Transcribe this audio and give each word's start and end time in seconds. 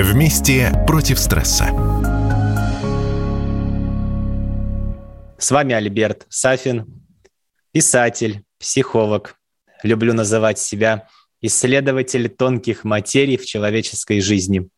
Вместе 0.00 0.72
против 0.86 1.18
стресса. 1.18 1.64
С 5.36 5.50
вами 5.50 5.74
Альберт 5.74 6.24
Сафин, 6.28 7.02
писатель, 7.72 8.44
психолог. 8.60 9.34
Люблю 9.82 10.14
называть 10.14 10.60
себя 10.60 11.08
исследователь 11.40 12.28
тонких 12.28 12.84
материй 12.84 13.36
в 13.36 13.44
человеческой 13.44 14.20
жизни. 14.20 14.68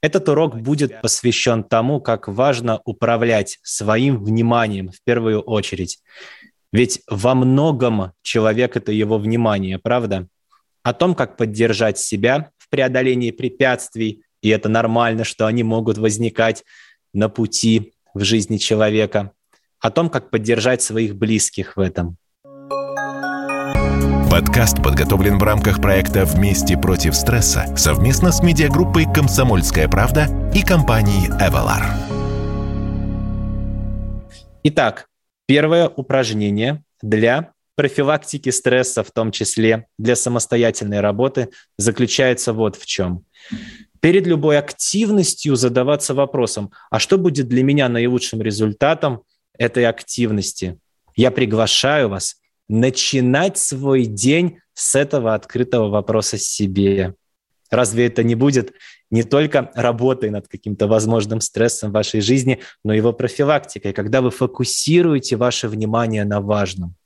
Этот 0.00 0.30
урок 0.30 0.56
будет 0.56 1.02
посвящен 1.02 1.64
тому, 1.64 2.00
как 2.00 2.26
важно 2.26 2.80
управлять 2.86 3.58
своим 3.62 4.24
вниманием 4.24 4.90
в 4.90 5.04
первую 5.04 5.42
очередь. 5.42 5.98
Ведь 6.72 7.02
во 7.06 7.34
многом 7.34 8.12
человек– 8.22 8.74
это 8.78 8.90
его 8.90 9.18
внимание, 9.18 9.78
правда? 9.78 10.28
О 10.82 10.94
том, 10.94 11.14
как 11.14 11.36
поддержать 11.36 11.98
себя 11.98 12.52
в 12.56 12.70
преодолении 12.70 13.32
препятствий, 13.32 14.24
и 14.42 14.48
это 14.48 14.68
нормально, 14.68 15.24
что 15.24 15.46
они 15.46 15.62
могут 15.62 15.96
возникать 15.96 16.64
на 17.14 17.28
пути 17.28 17.94
в 18.12 18.22
жизни 18.24 18.58
человека. 18.58 19.32
О 19.80 19.90
том, 19.90 20.10
как 20.10 20.30
поддержать 20.30 20.82
своих 20.82 21.16
близких 21.16 21.76
в 21.76 21.80
этом. 21.80 22.16
Подкаст 24.30 24.82
подготовлен 24.82 25.38
в 25.38 25.42
рамках 25.42 25.80
проекта 25.80 26.24
«Вместе 26.24 26.76
против 26.76 27.14
стресса» 27.14 27.74
совместно 27.76 28.32
с 28.32 28.42
медиагруппой 28.42 29.04
«Комсомольская 29.04 29.88
правда» 29.88 30.26
и 30.54 30.62
компанией 30.62 31.28
«Эвалар». 31.40 31.84
Итак, 34.64 35.08
первое 35.46 35.88
упражнение 35.88 36.82
для 37.02 37.52
профилактики 37.74 38.50
стресса, 38.50 39.02
в 39.02 39.10
том 39.10 39.32
числе 39.32 39.86
для 39.98 40.16
самостоятельной 40.16 41.00
работы, 41.00 41.50
заключается 41.76 42.52
вот 42.52 42.76
в 42.76 42.86
чем 42.86 43.24
перед 44.02 44.26
любой 44.26 44.58
активностью 44.58 45.54
задаваться 45.54 46.12
вопросом, 46.12 46.72
а 46.90 46.98
что 46.98 47.18
будет 47.18 47.46
для 47.48 47.62
меня 47.62 47.88
наилучшим 47.88 48.42
результатом 48.42 49.22
этой 49.56 49.86
активности? 49.86 50.78
Я 51.14 51.30
приглашаю 51.30 52.08
вас 52.08 52.36
начинать 52.68 53.58
свой 53.58 54.06
день 54.06 54.58
с 54.74 54.96
этого 54.96 55.34
открытого 55.34 55.88
вопроса 55.88 56.36
себе. 56.36 57.14
Разве 57.70 58.06
это 58.06 58.24
не 58.24 58.34
будет 58.34 58.72
не 59.10 59.22
только 59.22 59.70
работой 59.74 60.30
над 60.30 60.48
каким-то 60.48 60.88
возможным 60.88 61.40
стрессом 61.40 61.90
в 61.90 61.94
вашей 61.94 62.20
жизни, 62.20 62.58
но 62.84 62.92
и 62.92 62.96
его 62.96 63.12
профилактикой, 63.12 63.92
когда 63.92 64.20
вы 64.20 64.32
фокусируете 64.32 65.36
ваше 65.36 65.68
внимание 65.68 66.24
на 66.24 66.40
важном? 66.40 66.96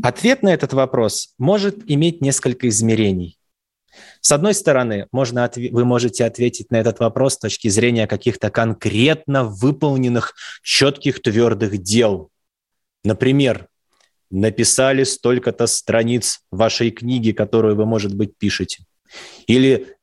Ответ 0.00 0.42
на 0.42 0.54
этот 0.54 0.72
вопрос 0.72 1.34
может 1.36 1.78
иметь 1.90 2.20
несколько 2.20 2.68
измерений. 2.68 3.38
С 4.20 4.32
одной 4.32 4.54
стороны, 4.54 5.06
можно, 5.12 5.50
вы 5.56 5.84
можете 5.84 6.24
ответить 6.24 6.70
на 6.70 6.76
этот 6.76 6.98
вопрос 6.98 7.34
с 7.34 7.38
точки 7.38 7.68
зрения 7.68 8.06
каких-то 8.06 8.50
конкретно 8.50 9.44
выполненных 9.44 10.34
четких 10.62 11.20
твердых 11.22 11.78
дел. 11.78 12.30
Например, 13.04 13.68
написали 14.30 15.04
столько-то 15.04 15.66
страниц 15.66 16.40
вашей 16.50 16.90
книги, 16.90 17.32
которую 17.32 17.76
вы, 17.76 17.86
может 17.86 18.14
быть, 18.14 18.36
пишете. 18.36 18.84
Или 19.46 19.94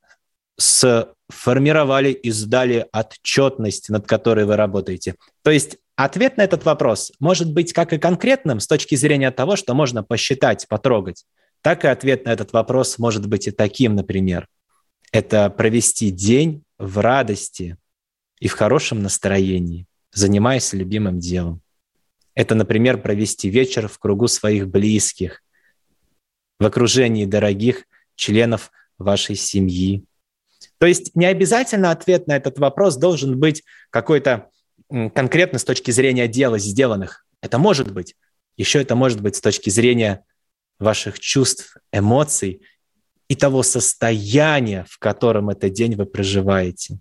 сформировали 0.58 2.12
и 2.12 2.32
сдали 2.32 2.88
отчетность, 2.94 3.90
над 3.90 4.08
которой 4.08 4.46
вы 4.46 4.56
работаете. 4.56 5.16
То 5.44 5.52
есть 5.52 5.78
ответ 5.96 6.38
на 6.38 6.44
этот 6.44 6.64
вопрос 6.66 7.12
может 7.20 7.52
быть 7.52 7.74
как 7.74 7.94
и 7.94 7.98
конкретным 7.98 8.60
с 8.60 8.68
точки 8.68 8.96
зрения 8.96 9.32
того, 9.32 9.56
что 9.56 9.74
можно 9.74 10.04
посчитать, 10.04 10.68
потрогать, 10.68 11.26
так 11.62 11.86
и 11.86 11.88
ответ 11.88 12.26
на 12.26 12.34
этот 12.34 12.54
вопрос 12.54 12.98
может 12.98 13.28
быть 13.28 13.48
и 13.48 13.52
таким, 13.52 13.96
например. 13.96 14.48
Это 15.12 15.50
провести 15.50 16.10
день 16.10 16.64
в 16.78 17.00
радости 17.00 17.78
и 18.40 18.48
в 18.48 18.54
хорошем 18.54 19.04
настроении, 19.04 19.86
занимаясь 20.12 20.74
любимым 20.74 21.20
делом. 21.20 21.62
Это, 22.34 22.56
например, 22.56 23.02
провести 23.02 23.50
вечер 23.50 23.88
в 23.88 24.00
кругу 24.00 24.28
своих 24.28 24.68
близких, 24.68 25.44
в 26.60 26.66
окружении 26.66 27.26
дорогих 27.26 27.86
членов 28.16 28.72
вашей 28.98 29.36
семьи. 29.36 30.06
То 30.78 30.86
есть 30.86 31.16
не 31.16 31.26
обязательно 31.26 31.92
ответ 31.92 32.28
на 32.28 32.36
этот 32.36 32.58
вопрос 32.58 32.98
должен 32.98 33.40
быть 33.40 33.64
какой-то 33.90 34.50
конкретно 34.90 35.60
с 35.60 35.64
точки 35.64 35.92
зрения 35.92 36.28
дела 36.28 36.58
сделанных. 36.58 37.26
Это 37.42 37.58
может 37.58 37.92
быть. 37.92 38.16
Еще 38.58 38.82
это 38.82 38.96
может 38.96 39.22
быть 39.22 39.36
с 39.36 39.42
точки 39.42 39.70
зрения 39.70 40.24
ваших 40.82 41.20
чувств, 41.20 41.78
эмоций 41.92 42.62
и 43.28 43.36
того 43.36 43.64
состояния, 43.64 44.86
в 44.90 45.00
котором 45.00 45.50
этот 45.50 45.74
день 45.74 45.96
вы 45.96 46.06
проживаете. 46.06 47.00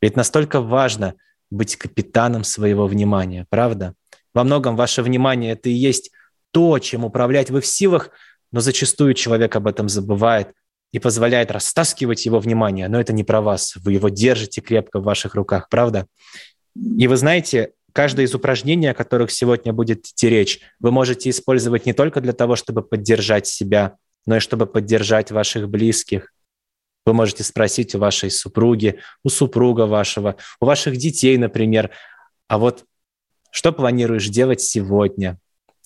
Ведь 0.00 0.16
настолько 0.16 0.60
важно 0.60 1.14
быть 1.50 1.76
капитаном 1.76 2.44
своего 2.44 2.86
внимания, 2.86 3.46
правда? 3.50 3.94
Во 4.32 4.44
многом 4.44 4.76
ваше 4.76 5.02
внимание– 5.02 5.52
это 5.54 5.68
и 5.68 5.72
есть 5.72 6.10
то, 6.52 6.78
чем 6.78 7.04
управлять 7.04 7.50
вы 7.50 7.60
в 7.60 7.66
силах, 7.66 8.10
но 8.52 8.60
зачастую 8.60 9.14
человек 9.14 9.56
об 9.56 9.66
этом 9.66 9.88
забывает 9.88 10.52
и 10.92 10.98
позволяет 10.98 11.50
растаскивать 11.50 12.26
его 12.26 12.38
внимание. 12.40 12.88
Но 12.88 13.00
это 13.00 13.12
не 13.12 13.24
про 13.24 13.40
вас. 13.40 13.76
Вы 13.76 13.94
его 13.94 14.08
держите 14.08 14.60
крепко 14.60 15.00
в 15.00 15.04
ваших 15.04 15.34
руках, 15.34 15.68
правда? 15.68 16.06
И 16.74 17.06
вы 17.06 17.16
знаете, 17.16 17.72
каждое 17.92 18.26
из 18.26 18.34
упражнений, 18.34 18.88
о 18.88 18.94
которых 18.94 19.30
сегодня 19.30 19.72
будет 19.72 20.06
идти 20.06 20.28
речь, 20.28 20.60
вы 20.78 20.90
можете 20.90 21.30
использовать 21.30 21.86
не 21.86 21.92
только 21.92 22.20
для 22.20 22.32
того, 22.32 22.56
чтобы 22.56 22.82
поддержать 22.82 23.46
себя, 23.46 23.96
но 24.26 24.36
и 24.36 24.40
чтобы 24.40 24.66
поддержать 24.66 25.30
ваших 25.30 25.68
близких. 25.68 26.32
Вы 27.06 27.14
можете 27.14 27.44
спросить 27.44 27.94
у 27.94 27.98
вашей 27.98 28.30
супруги, 28.30 29.00
у 29.24 29.28
супруга 29.28 29.86
вашего, 29.86 30.36
у 30.60 30.66
ваших 30.66 30.96
детей, 30.96 31.36
например, 31.38 31.90
а 32.46 32.58
вот 32.58 32.84
что 33.50 33.72
планируешь 33.72 34.28
делать 34.28 34.60
сегодня? 34.60 35.38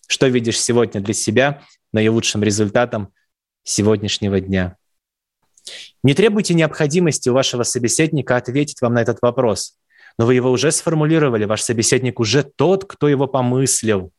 Что 0.07 0.27
видишь 0.27 0.61
сегодня 0.61 1.01
для 1.01 1.15
себя 1.15 1.63
наилучшим 1.93 2.43
результатом 2.43 3.13
сегодняшнего 3.63 4.41
дня? 4.41 4.77
Не 6.03 6.15
требуйте 6.15 6.53
необходимости 6.53 7.29
у 7.29 7.35
вашего 7.35 7.63
собеседника 7.63 8.37
ответить 8.37 8.83
вам 8.83 8.95
на 8.95 9.03
этот 9.03 9.19
вопрос 9.23 9.79
но 10.19 10.27
вы 10.27 10.35
его 10.35 10.51
уже 10.51 10.71
сформулировали, 10.71 11.45
ваш 11.45 11.63
собеседник 11.63 12.21
уже 12.21 12.43
тот, 12.43 12.85
кто 12.85 13.09
его 13.09 13.27
помыслил. 13.27 14.13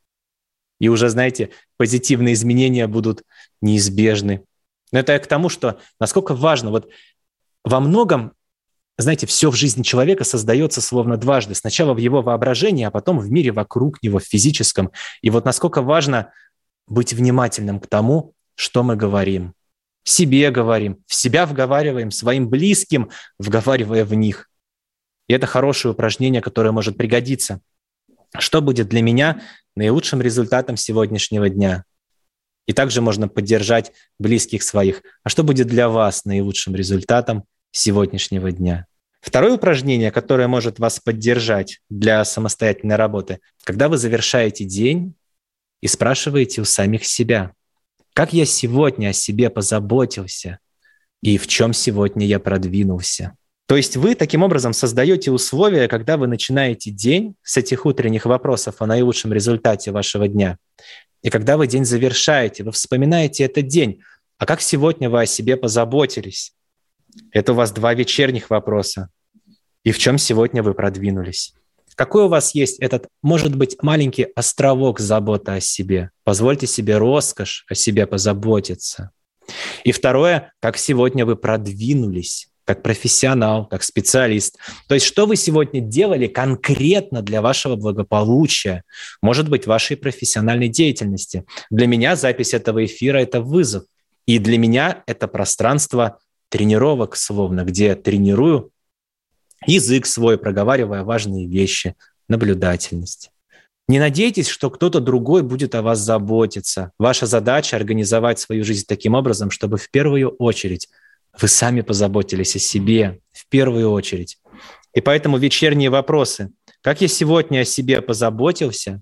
И 0.80 0.90
уже, 0.90 1.10
знаете, 1.10 1.52
позитивные 1.78 2.34
изменения 2.34 2.88
будут 2.88 3.24
неизбежны. 3.62 4.44
Но 4.92 5.00
это 5.00 5.18
к 5.20 5.28
тому, 5.28 5.50
что 5.50 5.80
насколько 6.00 6.36
важно, 6.36 6.70
вот 6.70 6.90
во 7.64 7.80
многом, 7.80 8.34
знаете, 8.98 9.26
все 9.26 9.50
в 9.50 9.56
жизни 9.56 9.84
человека 9.84 10.26
создается 10.26 10.82
словно 10.82 11.18
дважды. 11.18 11.56
Сначала 11.56 11.94
в 11.94 11.98
его 11.98 12.22
воображении, 12.22 12.84
а 12.84 12.92
потом 12.92 13.20
в 13.20 13.30
мире 13.32 13.52
вокруг 13.52 14.04
него, 14.04 14.20
в 14.20 14.24
физическом. 14.24 14.92
И 15.22 15.30
вот 15.30 15.46
насколько 15.46 15.82
важно 15.82 16.32
быть 16.88 17.14
внимательным 17.14 17.80
к 17.80 17.88
тому, 17.88 18.34
что 18.56 18.84
мы 18.84 18.96
говорим. 18.96 19.54
Себе 20.04 20.52
говорим, 20.52 20.98
в 21.08 21.16
себя 21.16 21.46
вговариваем, 21.46 22.12
своим 22.12 22.48
близким, 22.48 23.10
вговаривая 23.40 24.04
в 24.04 24.14
них– 24.14 24.50
и 25.28 25.34
это 25.34 25.48
хорошее 25.48 25.94
упражнение, 25.94 26.42
которое 26.42 26.72
может 26.72 26.98
пригодиться. 26.98 27.62
Что 28.38 28.62
будет 28.62 28.88
для 28.90 29.02
меня 29.02 29.42
наилучшим 29.76 30.22
результатом 30.22 30.78
сегодняшнего 30.78 31.50
дня? 31.50 31.84
И 32.68 32.74
также 32.74 33.02
можно 33.02 33.28
поддержать 33.28 33.92
близких 34.20 34.64
своих. 34.64 35.04
А 35.24 35.30
что 35.30 35.44
будет 35.44 35.68
для 35.68 35.88
вас 35.90 36.26
наилучшим 36.26 36.76
результатом 36.76 37.46
сегодняшнего 37.72 38.52
дня? 38.52 38.88
Второе 39.22 39.54
упражнение, 39.54 40.12
которое 40.12 40.48
может 40.48 40.78
вас 40.78 41.00
поддержать 41.00 41.82
для 41.90 42.24
самостоятельной 42.26 42.96
работы, 42.96 43.40
когда 43.64 43.90
вы 43.90 43.98
завершаете 43.98 44.66
день 44.66 45.16
и 45.82 45.88
спрашиваете 45.88 46.62
у 46.62 46.66
самих 46.66 47.06
себя, 47.06 47.54
как 48.14 48.34
я 48.34 48.46
сегодня 48.46 49.10
о 49.10 49.14
себе 49.14 49.50
позаботился 49.50 50.60
и 51.22 51.38
в 51.40 51.48
чем 51.48 51.74
сегодня 51.74 52.28
я 52.28 52.40
продвинулся. 52.40 53.36
То 53.68 53.76
есть 53.76 53.98
вы 53.98 54.14
таким 54.14 54.44
образом 54.44 54.74
создаете 54.74 55.32
условия, 55.32 55.88
когда 55.88 56.18
вы 56.18 56.28
начинаете 56.28 56.92
день 56.92 57.36
с 57.42 57.58
этих 57.58 57.86
утренних 57.86 58.26
вопросов 58.26 58.76
о 58.80 58.86
наилучшем 58.86 59.34
результате 59.34 59.92
вашего 59.92 60.28
дня. 60.28 60.58
И 61.24 61.30
когда 61.32 61.58
вы 61.58 61.66
день 61.66 61.86
завершаете, 61.86 62.64
вы 62.64 62.72
вспоминаете 62.72 63.46
этот 63.46 63.68
день. 63.68 64.02
А 64.38 64.46
как 64.46 64.62
сегодня 64.62 65.10
вы 65.10 65.22
о 65.22 65.26
себе 65.26 65.58
позаботились? 65.58 66.54
Это 67.32 67.54
у 67.54 67.56
вас 67.56 67.72
два 67.72 67.94
вечерних 67.96 68.52
вопроса. 68.52 69.10
И 69.84 69.92
в 69.92 69.98
чем 69.98 70.20
сегодня 70.20 70.62
вы 70.62 70.76
продвинулись? 70.76 71.56
Какой 71.96 72.26
у 72.26 72.28
вас 72.28 72.54
есть 72.54 72.80
этот, 72.80 73.08
может 73.24 73.56
быть, 73.56 73.82
маленький 73.82 74.28
островок 74.36 75.00
заботы 75.00 75.54
о 75.54 75.60
себе? 75.62 76.12
Позвольте 76.24 76.68
себе 76.68 76.98
роскошь 76.98 77.66
о 77.70 77.74
себе 77.74 78.06
позаботиться. 78.06 79.12
И 79.84 79.92
второе, 79.92 80.54
как 80.60 80.78
сегодня 80.78 81.26
вы 81.26 81.38
продвинулись? 81.38 82.50
Как 82.66 82.82
профессионал, 82.82 83.68
как 83.68 83.84
специалист. 83.84 84.58
То 84.88 84.96
есть 84.96 85.06
что 85.06 85.28
вы 85.28 85.36
сегодня 85.36 85.80
делали 85.80 86.28
конкретно 86.28 87.22
для 87.22 87.42
вашего 87.42 87.76
благополучия, 87.76 88.84
может 89.22 89.50
быть, 89.50 89.68
вашей 89.68 89.96
профессиональной 89.96 90.68
деятельности. 90.68 91.46
Для 91.70 91.88
меня 91.88 92.16
запись 92.16 92.54
этого 92.54 92.84
эфира– 92.84 93.18
это 93.20 93.40
вызов. 93.40 93.84
И 94.26 94.40
для 94.40 94.58
меня 94.58 95.04
это 95.06 95.28
пространство 95.28 96.18
тренировок, 96.50 97.16
словно, 97.16 97.64
где 97.64 97.88
я 97.88 97.96
тренирую 97.96 98.72
язык 99.68 100.08
свой, 100.08 100.38
проговаривая 100.38 101.04
важные 101.04 101.48
вещи, 101.48 101.96
наблюдательность. 102.28 103.32
Не 103.88 104.00
надейтесь, 104.00 104.48
что 104.48 104.72
кто-то 104.72 105.00
другой 105.00 105.44
будет 105.44 105.76
о 105.76 105.84
вас 105.84 106.00
заботиться. 106.00 106.92
Ваша 106.98 107.28
задача– 107.28 107.76
организовать 107.78 108.40
свою 108.40 108.64
жизнь 108.64 108.86
таким 108.88 109.14
образом, 109.14 109.52
чтобы 109.52 109.78
в 109.78 109.92
первую 109.92 110.30
очередь 110.30 110.90
вы 111.40 111.48
сами 111.48 111.82
позаботились 111.82 112.56
о 112.56 112.60
себе, 112.60 113.20
в 113.32 113.48
первую 113.50 113.92
очередь. 113.92 114.38
И 114.94 115.02
поэтому 115.02 115.38
вечерние 115.38 115.90
вопросы. 115.90 116.52
Как 116.82 117.02
я 117.02 117.08
сегодня 117.08 117.62
о 117.62 117.66
себе 117.66 118.02
позаботился? 118.02 119.02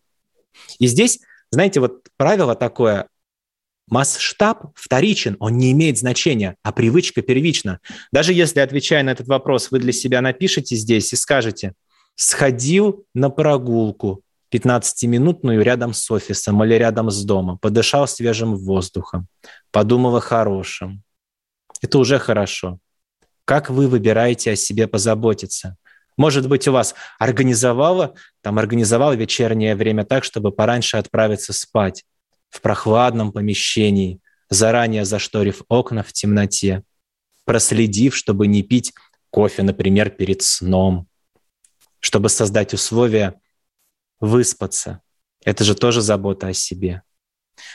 И 0.79 0.87
здесь, 0.87 1.19
знаете, 1.51 1.79
вот 1.79 2.07
правило 2.17 2.55
такое, 2.55 3.07
масштаб 3.87 4.71
вторичен, 4.75 5.37
он 5.39 5.57
не 5.57 5.71
имеет 5.71 5.97
значения, 5.97 6.55
а 6.63 6.71
привычка 6.71 7.21
первична. 7.21 7.79
Даже 8.11 8.33
если, 8.33 8.59
отвечая 8.59 9.03
на 9.03 9.11
этот 9.11 9.27
вопрос, 9.27 9.71
вы 9.71 9.79
для 9.79 9.91
себя 9.91 10.21
напишите 10.21 10.75
здесь 10.75 11.13
и 11.13 11.15
скажете, 11.15 11.73
сходил 12.15 13.05
на 13.13 13.29
прогулку 13.29 14.21
15-минутную 14.51 15.61
рядом 15.63 15.93
с 15.93 16.09
офисом 16.11 16.63
или 16.63 16.75
рядом 16.75 17.09
с 17.09 17.23
домом, 17.23 17.57
подышал 17.57 18.07
свежим 18.07 18.55
воздухом, 18.55 19.27
подумал 19.71 20.15
о 20.15 20.21
хорошем. 20.21 21.03
Это 21.83 21.99
уже 21.99 22.17
хорошо. 22.17 22.79
Как 23.45 23.69
вы 23.69 23.89
выбираете 23.89 24.51
о 24.51 24.55
себе 24.55 24.87
позаботиться? 24.87 25.75
Может 26.15 26.47
быть, 26.47 26.67
у 26.67 26.71
вас 26.71 26.95
организовало, 27.19 28.15
там 28.41 28.57
организовал 28.57 29.13
вечернее 29.13 29.75
время 29.75 30.05
так, 30.05 30.23
чтобы 30.23 30.51
пораньше 30.53 30.95
отправиться 30.95 31.51
спать 31.51 32.05
в 32.49 32.61
прохладном 32.61 33.33
помещении, 33.33 34.21
заранее 34.49 35.03
зашторив 35.03 35.63
окна 35.67 36.03
в 36.03 36.13
темноте, 36.13 36.83
проследив, 37.43 38.15
чтобы 38.15 38.47
не 38.47 38.63
пить 38.63 38.93
кофе, 39.29 39.63
например, 39.63 40.09
перед 40.09 40.41
сном, 40.41 41.07
чтобы 41.99 42.29
создать 42.29 42.73
условия 42.73 43.41
выспаться. 44.21 45.01
Это 45.43 45.65
же 45.65 45.75
тоже 45.75 45.99
забота 46.01 46.47
о 46.47 46.53
себе. 46.53 47.01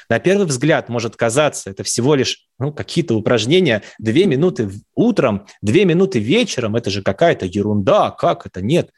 На 0.09 0.19
первый 0.19 0.47
взгляд 0.47 0.89
может 0.89 1.17
казаться, 1.17 1.71
это 1.71 1.83
всего 1.83 2.15
лишь 2.15 2.47
ну, 2.59 2.73
какие-то 2.73 3.15
упражнения, 3.15 3.83
две 3.99 4.27
минуты 4.27 4.71
утром, 4.95 5.47
две 5.63 5.85
минуты 5.85 6.19
вечером, 6.19 6.77
это 6.77 6.91
же 6.91 7.03
какая-то 7.03 7.47
ерунда, 7.47 8.11
как 8.11 8.47
это? 8.47 8.61
Нет. 8.63 8.91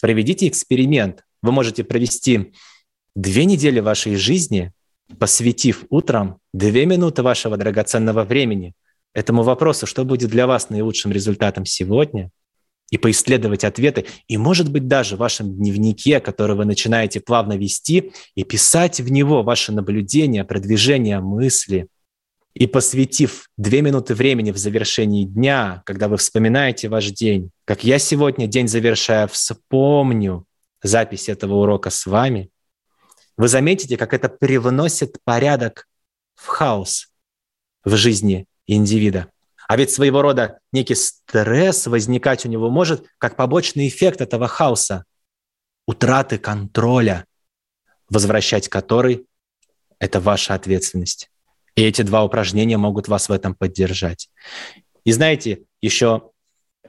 Проведите 0.00 0.48
эксперимент. 0.48 1.24
Вы 1.42 1.52
можете 1.52 1.84
провести 1.84 2.52
две 3.14 3.44
недели 3.44 3.80
вашей 3.80 4.16
жизни, 4.16 4.72
посвятив 5.18 5.84
утром 5.90 6.38
две 6.52 6.86
минуты 6.86 7.22
вашего 7.22 7.56
драгоценного 7.56 8.24
времени 8.24 8.74
этому 9.14 9.42
вопросу, 9.42 9.86
что 9.86 10.04
будет 10.04 10.30
для 10.30 10.46
вас 10.46 10.70
наилучшим 10.70 11.12
результатом 11.12 11.64
сегодня– 11.64 12.30
и 12.90 12.98
поисследовать 12.98 13.64
ответы, 13.64 14.06
и, 14.28 14.36
может 14.36 14.70
быть, 14.70 14.86
даже 14.86 15.16
в 15.16 15.18
вашем 15.18 15.56
дневнике, 15.56 16.20
который 16.20 16.56
вы 16.56 16.64
начинаете 16.64 17.20
плавно 17.20 17.56
вести, 17.56 18.12
и 18.34 18.44
писать 18.44 19.00
в 19.00 19.10
него 19.10 19.42
ваши 19.42 19.72
наблюдения, 19.72 20.44
продвижения, 20.44 21.20
мысли. 21.20 21.88
И 22.54 22.66
посвятив 22.66 23.50
две 23.56 23.82
минуты 23.82 24.14
времени 24.14 24.50
в 24.50 24.56
завершении 24.56 25.24
дня, 25.24 25.82
когда 25.84 26.08
вы 26.08 26.16
вспоминаете 26.16 26.88
ваш 26.88 27.10
день, 27.10 27.50
как 27.64 27.84
я 27.84 27.98
сегодня 27.98 28.46
день 28.46 28.68
завершая, 28.68 29.26
вспомню 29.26 30.46
запись 30.82 31.28
этого 31.28 31.54
урока 31.54 31.90
с 31.90 32.06
вами, 32.06 32.50
вы 33.36 33.48
заметите, 33.48 33.96
как 33.98 34.14
это 34.14 34.28
привносит 34.30 35.18
порядок 35.24 35.86
в 36.34 36.46
хаос 36.46 37.08
в 37.84 37.94
жизни 37.94 38.46
индивида. 38.66 39.30
А 39.68 39.76
ведь 39.76 39.90
своего 39.90 40.22
рода 40.22 40.60
некий 40.72 40.94
стресс 40.94 41.86
возникать 41.86 42.46
у 42.46 42.48
него 42.48 42.70
может 42.70 43.06
как 43.18 43.36
побочный 43.36 43.88
эффект 43.88 44.20
этого 44.20 44.46
хаоса, 44.46 45.04
утраты 45.86 46.38
контроля, 46.38 47.26
возвращать 48.08 48.68
который– 48.68 49.26
это 49.98 50.20
ваша 50.20 50.54
ответственность. 50.54 51.30
И 51.74 51.82
эти 51.82 52.02
два 52.02 52.24
упражнения 52.24 52.76
могут 52.76 53.08
вас 53.08 53.28
в 53.28 53.32
этом 53.32 53.54
поддержать. 53.54 54.30
И 55.04 55.12
знаете, 55.12 55.64
еще 55.82 56.30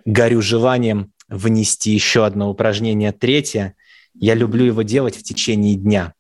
горю 0.06 0.41
желанием 0.41 1.13
внести 1.27 1.91
еще 1.91 2.25
одно 2.25 2.50
упражнение, 2.50 3.12
третье. 3.12 3.75
Я 4.13 4.33
люблю 4.33 4.65
его 4.65 4.83
делать 4.83 5.18
в 5.18 5.23
течение 5.23 5.75
дня. 5.75 6.13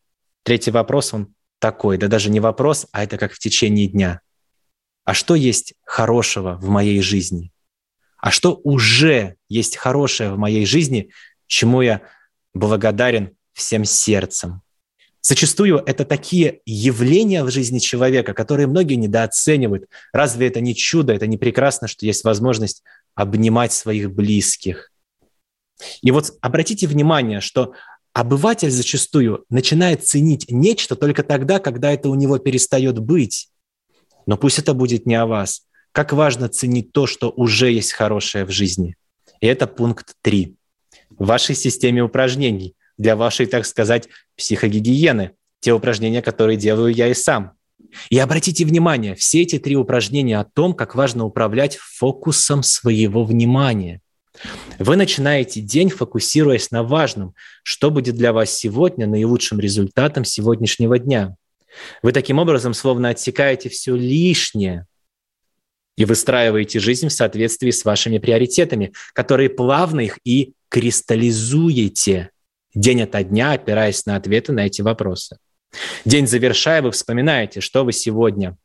Третий 0.43 0.71
вопрос, 0.71 1.13
он 1.13 1.33
такой, 1.59 1.97
да 1.97 2.07
даже 2.07 2.29
не 2.29 2.39
вопрос, 2.39 2.87
а 2.91 3.03
это 3.03 3.17
как 3.17 3.33
в 3.33 3.39
течение 3.39 3.87
дня 3.87 4.21
а 5.07 5.13
что 5.13 5.35
есть 5.35 5.73
хорошего 5.85 6.57
в 6.61 6.67
моей 6.67 6.99
жизни, 7.01 7.53
а 8.17 8.29
что 8.29 8.59
уже 8.65 9.37
есть 9.47 9.77
хорошее 9.77 10.33
в 10.33 10.37
моей 10.37 10.65
жизни, 10.65 11.11
чему 11.45 11.81
я 11.81 12.01
благодарен 12.53 13.31
всем 13.53 13.85
сердцем. 13.85 14.63
Зачастую 15.21 15.77
это 15.77 16.03
такие 16.03 16.59
явления 16.65 17.45
в 17.45 17.51
жизни 17.51 17.79
человека, 17.79 18.33
которые 18.33 18.67
многие 18.67 18.95
недооценивают. 18.95 19.85
Разве 20.11 20.47
это 20.47 20.59
не 20.59 20.75
чудо, 20.75 21.13
это 21.13 21.25
не 21.25 21.37
прекрасно, 21.37 21.87
что 21.87 22.05
есть 22.05 22.25
возможность 22.25 22.83
обнимать 23.15 23.71
своих 23.71 24.11
близких? 24.11 24.91
И 26.01 26.11
вот 26.11 26.33
обратите 26.41 26.85
внимание, 26.85 27.39
что 27.39 27.71
обыватель 28.11 28.71
зачастую 28.71 29.45
начинает 29.49 30.05
ценить 30.05 30.47
нечто 30.49 30.97
только 30.97 31.23
тогда, 31.23 31.59
когда 31.59 31.93
это 31.93 32.09
у 32.09 32.15
него 32.15 32.39
перестает 32.39 32.99
быть. 32.99 33.47
Но 34.27 34.37
пусть 34.37 34.59
это 34.59 34.75
будет 34.75 35.07
не 35.07 35.15
о 35.15 35.25
вас. 35.25 35.63
Как 35.91 36.13
важно 36.13 36.47
ценить 36.49 36.91
то, 36.91 37.07
что 37.07 37.31
уже 37.31 37.71
есть 37.71 37.93
хорошее 37.93 38.45
в 38.45 38.51
жизни. 38.51 38.95
И 39.39 39.47
это 39.47 39.65
пункт 39.65 40.13
3. 40.21 40.55
В 41.17 41.25
вашей 41.25 41.55
системе 41.55 42.03
упражнений 42.03 42.75
для 42.97 43.15
вашей, 43.15 43.47
так 43.47 43.65
сказать, 43.65 44.07
психогигиены. 44.35 45.31
Те 45.59 45.73
упражнения, 45.73 46.21
которые 46.21 46.57
делаю 46.57 46.93
я 46.93 47.07
и 47.07 47.15
сам. 47.15 47.53
И 48.09 48.19
обратите 48.19 48.65
внимание, 48.65 49.15
все 49.15 49.41
эти 49.41 49.57
три 49.57 49.75
упражнения 49.75 50.39
о 50.39 50.45
том, 50.45 50.73
как 50.73 50.93
важно 50.93 51.25
управлять 51.25 51.77
фокусом 51.77 52.61
своего 52.61 53.23
внимания. 53.23 54.01
Вы 54.77 54.97
начинаете 54.97 55.61
день, 55.61 55.89
фокусируясь 55.89 56.69
на 56.69 56.83
важном, 56.83 57.33
что 57.63 57.89
будет 57.89 58.15
для 58.15 58.33
вас 58.33 58.51
сегодня 58.51 59.07
наилучшим 59.07 59.59
результатом 59.59 60.25
сегодняшнего 60.25 60.99
дня. 60.99 61.35
Вы 62.01 62.11
таким 62.11 62.39
образом 62.39 62.73
словно 62.73 63.09
отсекаете 63.09 63.69
все 63.69 63.95
лишнее 63.95 64.85
и 65.95 66.05
выстраиваете 66.05 66.79
жизнь 66.79 67.09
в 67.09 67.13
соответствии 67.13 67.71
с 67.71 67.83
вашими 67.83 68.17
приоритетами, 68.19 68.93
которые 69.13 69.49
плавно 69.49 70.01
их 70.01 70.19
и 70.23 70.53
кристаллизуете 70.69 72.29
день 72.75 73.01
ото 73.01 73.23
дня, 73.23 73.53
опираясь 73.53 74.05
на 74.05 74.15
ответы 74.15 74.53
на 74.53 74.65
эти 74.65 74.81
вопросы. 74.81 75.37
День 76.05 76.27
завершая, 76.27 76.81
вы 76.81 76.91
вспоминаете, 76.91 77.61
что 77.61 77.83
вы 77.83 77.91
сегодня 77.91 78.55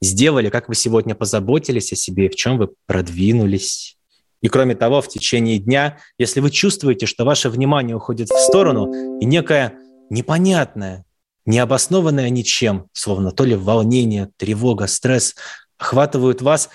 сделали, 0.00 0.50
как 0.50 0.68
вы 0.68 0.74
сегодня 0.74 1.14
позаботились 1.14 1.92
о 1.92 1.96
себе, 1.96 2.28
в 2.28 2.36
чем 2.36 2.58
вы 2.58 2.68
продвинулись. 2.86 3.96
И 4.42 4.48
кроме 4.48 4.74
того, 4.74 5.00
в 5.00 5.08
течение 5.08 5.58
дня, 5.58 5.98
если 6.18 6.40
вы 6.40 6.50
чувствуете, 6.50 7.06
что 7.06 7.24
ваше 7.24 7.48
внимание 7.48 7.96
уходит 7.96 8.28
в 8.28 8.38
сторону, 8.38 9.18
и 9.18 9.24
некое 9.24 9.72
непонятное, 10.10 11.04
не 11.46 11.58
обоснованное 11.58 12.30
ничем, 12.30 12.88
словно 12.92 13.30
то 13.30 13.44
ли 13.44 13.54
волнение, 13.54 14.30
тревога, 14.36 14.86
стресс 14.86 15.34
охватывают 15.78 16.42
вас, 16.42 16.70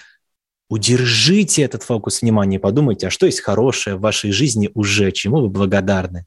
удержите 0.69 1.63
этот 1.63 1.83
фокус 1.83 2.21
внимания 2.21 2.57
и 2.57 2.59
подумайте, 2.59 3.07
а 3.07 3.09
что 3.09 3.25
есть 3.25 3.41
хорошее 3.41 3.95
в 3.95 4.01
вашей 4.01 4.31
жизни 4.31 4.69
уже, 4.73 5.11
чему 5.11 5.41
вы 5.41 5.49
благодарны. 5.49 6.25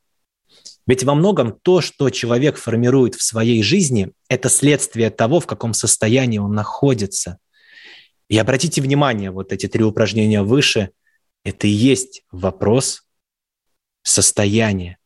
Ведь 0.86 1.04
во 1.04 1.14
многом 1.14 1.56
то, 1.62 1.80
что 1.80 2.10
человек 2.10 2.56
формирует 2.56 3.14
в 3.14 3.22
своей 3.22 3.62
жизни, 3.62 4.12
это 4.28 4.48
следствие 4.48 5.10
того, 5.10 5.38
в 5.38 5.46
каком 5.46 5.74
состоянии 5.74 6.38
он 6.38 6.54
находится. 6.54 7.38
И 8.28 8.36
обратите 8.36 8.82
внимание, 8.82 9.30
вот 9.30 9.52
эти 9.52 9.68
три 9.68 9.84
упражнения 9.84 10.42
выше, 10.42 10.90
это 11.44 11.68
и 11.68 11.70
есть 11.70 12.24
вопрос 12.32 13.04
состояния. 14.02 14.98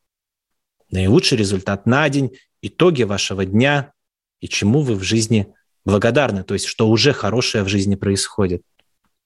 Наилучший 0.91 1.37
результат 1.37 1.85
на 1.85 2.09
день 2.09 2.31
итоги 2.67 3.03
вашего 3.03 3.45
дня 3.45 3.93
и 4.41 4.49
чему 4.49 4.81
вы 4.81 4.95
в 4.95 5.03
жизни 5.03 5.53
благодарны, 5.85 6.43
то 6.43 6.55
есть 6.55 6.67
что 6.67 6.89
уже 6.89 7.13
хорошее 7.13 7.65
в 7.65 7.69
жизни 7.69 7.95
происходит. 7.95 8.63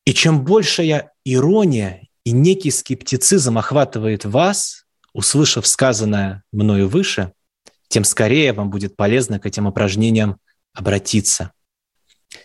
И 0.04 0.12
чем 0.12 0.44
большая 0.44 1.12
ирония 1.24 2.02
и 2.24 2.32
некий 2.32 2.70
скептицизм 2.70 3.58
охватывает 3.58 4.24
вас, 4.24 4.84
услышав 5.12 5.66
сказанное 5.66 6.42
мною 6.52 6.88
выше, 6.88 7.32
тем 7.88 8.04
скорее 8.04 8.52
вам 8.52 8.70
будет 8.70 8.96
полезно 8.96 9.40
к 9.40 9.46
этим 9.46 9.66
упражнениям 9.66 10.38
обратиться. 10.72 11.52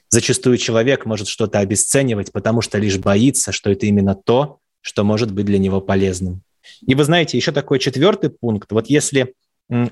Зачастую 0.09 0.57
человек 0.57 1.05
может 1.05 1.27
что-то 1.27 1.59
обесценивать, 1.59 2.31
потому 2.31 2.61
что 2.61 2.79
лишь 2.79 2.97
боится, 2.97 3.51
что 3.51 3.69
это 3.69 3.85
именно 3.85 4.15
то, 4.15 4.59
что 4.81 5.03
может 5.03 5.31
быть 5.31 5.45
для 5.45 5.59
него 5.59 5.81
полезным. 5.81 6.41
И 6.87 6.95
вы 6.95 7.03
знаете, 7.03 7.37
еще 7.37 7.51
такой 7.51 7.79
четвертый 7.79 8.29
пункт. 8.29 8.71
Вот 8.71 8.87
если 8.87 9.35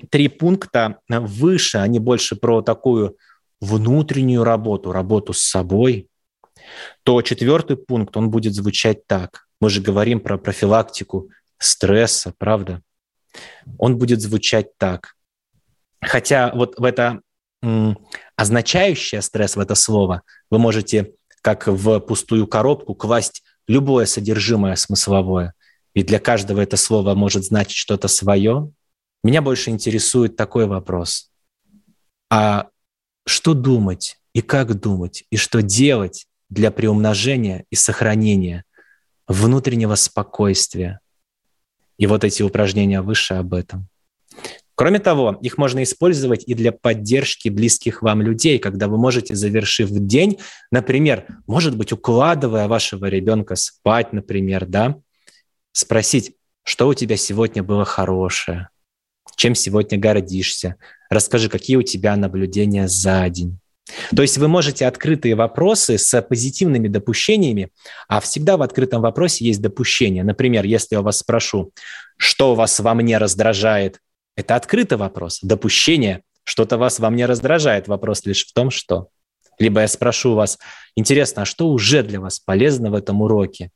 три 0.09 0.27
пункта 0.27 0.99
выше, 1.09 1.79
они 1.79 1.99
больше 1.99 2.35
про 2.35 2.61
такую 2.61 3.17
внутреннюю 3.59 4.43
работу, 4.43 4.91
работу 4.91 5.33
с 5.33 5.41
собой, 5.41 6.09
то 7.03 7.21
четвертый 7.21 7.77
пункт, 7.77 8.15
он 8.17 8.29
будет 8.29 8.53
звучать 8.53 9.07
так. 9.07 9.47
Мы 9.59 9.69
же 9.69 9.81
говорим 9.81 10.19
про 10.19 10.37
профилактику 10.37 11.29
стресса, 11.57 12.33
правда? 12.37 12.81
Он 13.77 13.97
будет 13.97 14.21
звучать 14.21 14.77
так. 14.77 15.15
Хотя 16.01 16.51
вот 16.53 16.77
в 16.77 16.83
это 16.83 17.21
означающее 18.35 19.21
стресс, 19.21 19.55
в 19.55 19.59
это 19.59 19.75
слово, 19.75 20.23
вы 20.49 20.59
можете 20.59 21.13
как 21.41 21.67
в 21.67 21.99
пустую 21.99 22.47
коробку 22.47 22.95
класть 22.95 23.43
любое 23.67 24.05
содержимое 24.05 24.75
смысловое. 24.75 25.53
И 25.93 26.03
для 26.03 26.19
каждого 26.19 26.61
это 26.61 26.75
слово 26.75 27.13
может 27.13 27.45
значить 27.45 27.77
что-то 27.77 28.07
свое. 28.07 28.71
Меня 29.23 29.41
больше 29.41 29.69
интересует 29.69 30.35
такой 30.35 30.65
вопрос. 30.65 31.31
А 32.29 32.67
что 33.25 33.53
думать 33.53 34.17
и 34.33 34.41
как 34.41 34.79
думать, 34.79 35.23
и 35.29 35.37
что 35.37 35.61
делать 35.61 36.27
для 36.49 36.71
приумножения 36.71 37.65
и 37.69 37.75
сохранения 37.75 38.65
внутреннего 39.27 39.95
спокойствия? 39.95 40.99
И 41.97 42.05
вот 42.05 42.23
эти 42.23 42.43
упражнения 42.43 43.01
выше 43.01 43.35
об 43.35 43.53
этом. 43.53 43.87
Кроме 44.75 44.99
того, 44.99 45.37
их 45.41 45.57
можно 45.57 45.83
использовать 45.83 46.43
и 46.47 46.55
для 46.55 46.71
поддержки 46.71 47.47
близких 47.47 48.01
вам 48.01 48.23
людей, 48.23 48.57
когда 48.57 48.87
вы 48.87 48.97
можете, 48.97 49.35
завершив 49.35 49.89
день, 49.91 50.39
например, 50.71 51.27
может 51.45 51.77
быть, 51.77 51.93
укладывая 51.93 52.67
вашего 52.67 53.05
ребенка 53.05 53.55
спать, 53.55 54.11
например, 54.13 54.65
да, 54.65 54.99
спросить, 55.71 56.35
что 56.63 56.87
у 56.87 56.93
тебя 56.95 57.17
сегодня 57.17 57.61
было 57.61 57.85
хорошее, 57.85 58.69
чем 59.35 59.55
сегодня 59.55 59.97
гордишься, 59.97 60.75
расскажи, 61.09 61.49
какие 61.49 61.75
у 61.75 61.83
тебя 61.83 62.15
наблюдения 62.15 62.87
за 62.87 63.27
день. 63.29 63.59
То 64.15 64.21
есть 64.21 64.37
вы 64.37 64.47
можете 64.47 64.87
открытые 64.87 65.35
вопросы 65.35 65.97
с 65.97 66.21
позитивными 66.21 66.87
допущениями, 66.87 67.69
а 68.07 68.21
всегда 68.21 68.57
в 68.57 68.61
открытом 68.61 69.01
вопросе 69.01 69.45
есть 69.45 69.61
допущение. 69.61 70.23
Например, 70.23 70.63
если 70.63 70.95
я 70.95 71.01
вас 71.01 71.19
спрошу, 71.19 71.71
что 72.17 72.55
вас 72.55 72.79
во 72.79 72.93
мне 72.93 73.17
раздражает, 73.17 73.99
это 74.35 74.55
открытый 74.55 74.97
вопрос. 74.97 75.39
Допущение, 75.41 76.21
что-то 76.43 76.77
вас 76.77 76.99
во 76.99 77.09
мне 77.09 77.25
раздражает. 77.25 77.87
Вопрос 77.87 78.25
лишь 78.25 78.45
в 78.45 78.53
том, 78.53 78.71
что. 78.71 79.09
Либо 79.59 79.81
я 79.81 79.87
спрошу 79.87 80.33
вас, 80.33 80.57
интересно, 80.95 81.43
а 81.43 81.45
что 81.45 81.67
уже 81.67 82.03
для 82.03 82.19
вас 82.19 82.39
полезно 82.39 82.89
в 82.89 82.95
этом 82.95 83.21
уроке? 83.21 83.69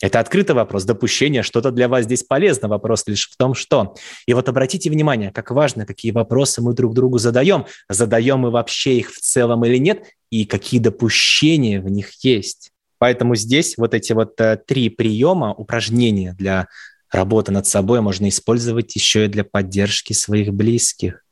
Это 0.00 0.20
открытый 0.20 0.54
вопрос, 0.54 0.84
допущение, 0.84 1.42
что-то 1.42 1.70
для 1.70 1.88
вас 1.88 2.04
здесь 2.04 2.24
полезно, 2.24 2.68
вопрос 2.68 3.04
лишь 3.06 3.30
в 3.30 3.36
том, 3.36 3.54
что. 3.54 3.94
И 4.26 4.34
вот 4.34 4.48
обратите 4.48 4.90
внимание, 4.90 5.30
как 5.30 5.50
важно, 5.50 5.86
какие 5.86 6.12
вопросы 6.12 6.60
мы 6.62 6.74
друг 6.74 6.94
другу 6.94 7.18
задаем, 7.18 7.66
задаем 7.88 8.40
мы 8.40 8.50
вообще 8.50 8.98
их 8.98 9.12
в 9.12 9.20
целом 9.20 9.64
или 9.64 9.78
нет, 9.78 10.04
и 10.30 10.44
какие 10.44 10.80
допущения 10.80 11.80
в 11.80 11.88
них 11.88 12.24
есть. 12.24 12.70
Поэтому 12.98 13.36
здесь 13.36 13.76
вот 13.76 13.94
эти 13.94 14.12
вот 14.12 14.40
э, 14.40 14.58
три 14.66 14.88
приема, 14.88 15.52
упражнения 15.52 16.32
для 16.32 16.68
Работа 17.14 17.52
над 17.52 17.64
собой 17.64 18.00
можно 18.00 18.28
использовать 18.28 18.96
еще 18.96 19.26
и 19.26 19.28
для 19.28 19.44
поддержки 19.44 20.12
своих 20.12 20.52
близких. 20.52 21.24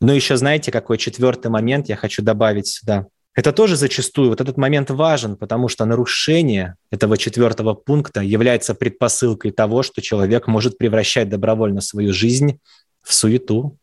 Ну, 0.00 0.14
еще 0.14 0.38
знаете, 0.38 0.72
какой 0.72 0.96
четвертый 0.96 1.50
момент 1.50 1.90
я 1.90 1.96
хочу 1.96 2.22
добавить 2.22 2.66
сюда? 2.68 3.08
Это 3.34 3.52
тоже 3.52 3.76
зачастую, 3.76 4.28
вот 4.28 4.42
этот 4.42 4.58
момент 4.58 4.90
важен, 4.90 5.36
потому 5.36 5.68
что 5.68 5.86
нарушение 5.86 6.76
этого 6.90 7.16
четвертого 7.16 7.72
пункта 7.72 8.20
является 8.20 8.74
предпосылкой 8.74 9.52
того, 9.52 9.82
что 9.82 10.02
человек 10.02 10.48
может 10.48 10.76
превращать 10.76 11.30
добровольно 11.30 11.80
свою 11.80 12.12
жизнь 12.12 12.58
в 13.00 13.14
суету. 13.14 13.78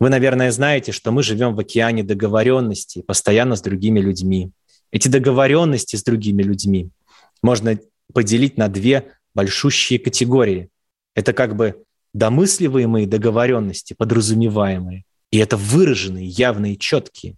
Вы, 0.00 0.08
наверное, 0.08 0.50
знаете, 0.50 0.90
что 0.90 1.12
мы 1.12 1.22
живем 1.22 1.54
в 1.54 1.60
океане 1.60 2.02
договоренностей 2.02 3.02
постоянно 3.02 3.54
с 3.54 3.62
другими 3.62 4.00
людьми. 4.00 4.50
Эти 4.90 5.06
договоренности 5.06 5.94
с 5.94 6.02
другими 6.02 6.42
людьми 6.42 6.90
можно 7.42 7.78
поделить 8.12 8.58
на 8.58 8.66
две 8.66 9.12
большущие 9.34 10.00
категории. 10.00 10.68
Это 11.14 11.32
как 11.32 11.54
бы 11.54 11.84
домысливаемые 12.12 13.06
договоренности, 13.06 13.94
подразумеваемые. 13.94 15.04
И 15.30 15.38
это 15.38 15.56
выраженные, 15.56 16.26
явные, 16.26 16.76
четкие. 16.76 17.36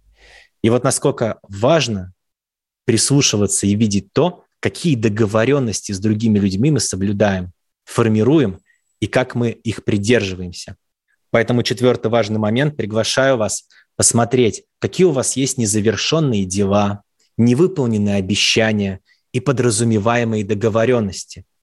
И 0.65 0.69
вот 0.69 0.83
насколько 0.83 1.37
важно 1.43 2.11
прислушиваться 2.85 3.67
и 3.67 3.75
видеть 3.75 4.11
то, 4.13 4.43
какие 4.59 4.95
договоренности 4.95 5.91
с 5.91 5.99
другими 5.99 6.39
людьми 6.39 6.71
мы 6.71 6.79
соблюдаем, 6.79 7.51
формируем 7.83 8.59
и 8.99 9.05
как 9.07 9.35
мы 9.35 9.51
их 9.51 9.83
придерживаемся. 9.83 10.75
Поэтому 11.29 11.61
четвертый 11.61 12.09
важный 12.09 12.39
момент, 12.39 12.75
приглашаю 12.75 13.37
вас 13.37 13.67
посмотреть, 13.95 14.63
какие 14.79 15.05
у 15.05 15.11
вас 15.11 15.35
есть 15.35 15.57
незавершенные 15.57 16.45
дела, 16.45 17.03
невыполненные 17.37 18.15
обещания 18.15 19.01
и 19.31 19.39
подразумеваемые 19.39 20.43
договоренности– 20.43 21.45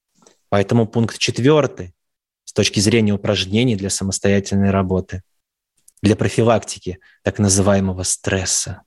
Поэтому 0.53 0.87
пункт 0.87 1.17
четвертый 1.17 1.95
с 2.45 2.53
точки 2.53 2.79
зрения 2.79 3.15
упражнений 3.15 3.75
для 3.75 3.89
самостоятельной 3.89 4.71
работы, 4.71 5.23
для 6.03 6.15
профилактики 6.15 6.99
так 7.23 7.39
называемого 7.39 8.03
стресса. 8.03 8.83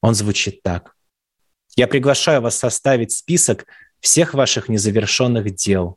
Он 0.00 0.14
звучит 0.14 0.62
так. 0.62 0.94
Я 1.76 1.86
приглашаю 1.86 2.40
вас 2.40 2.56
составить 2.56 3.12
список 3.12 3.66
всех 4.00 4.34
ваших 4.34 4.68
незавершенных 4.68 5.54
дел, 5.54 5.96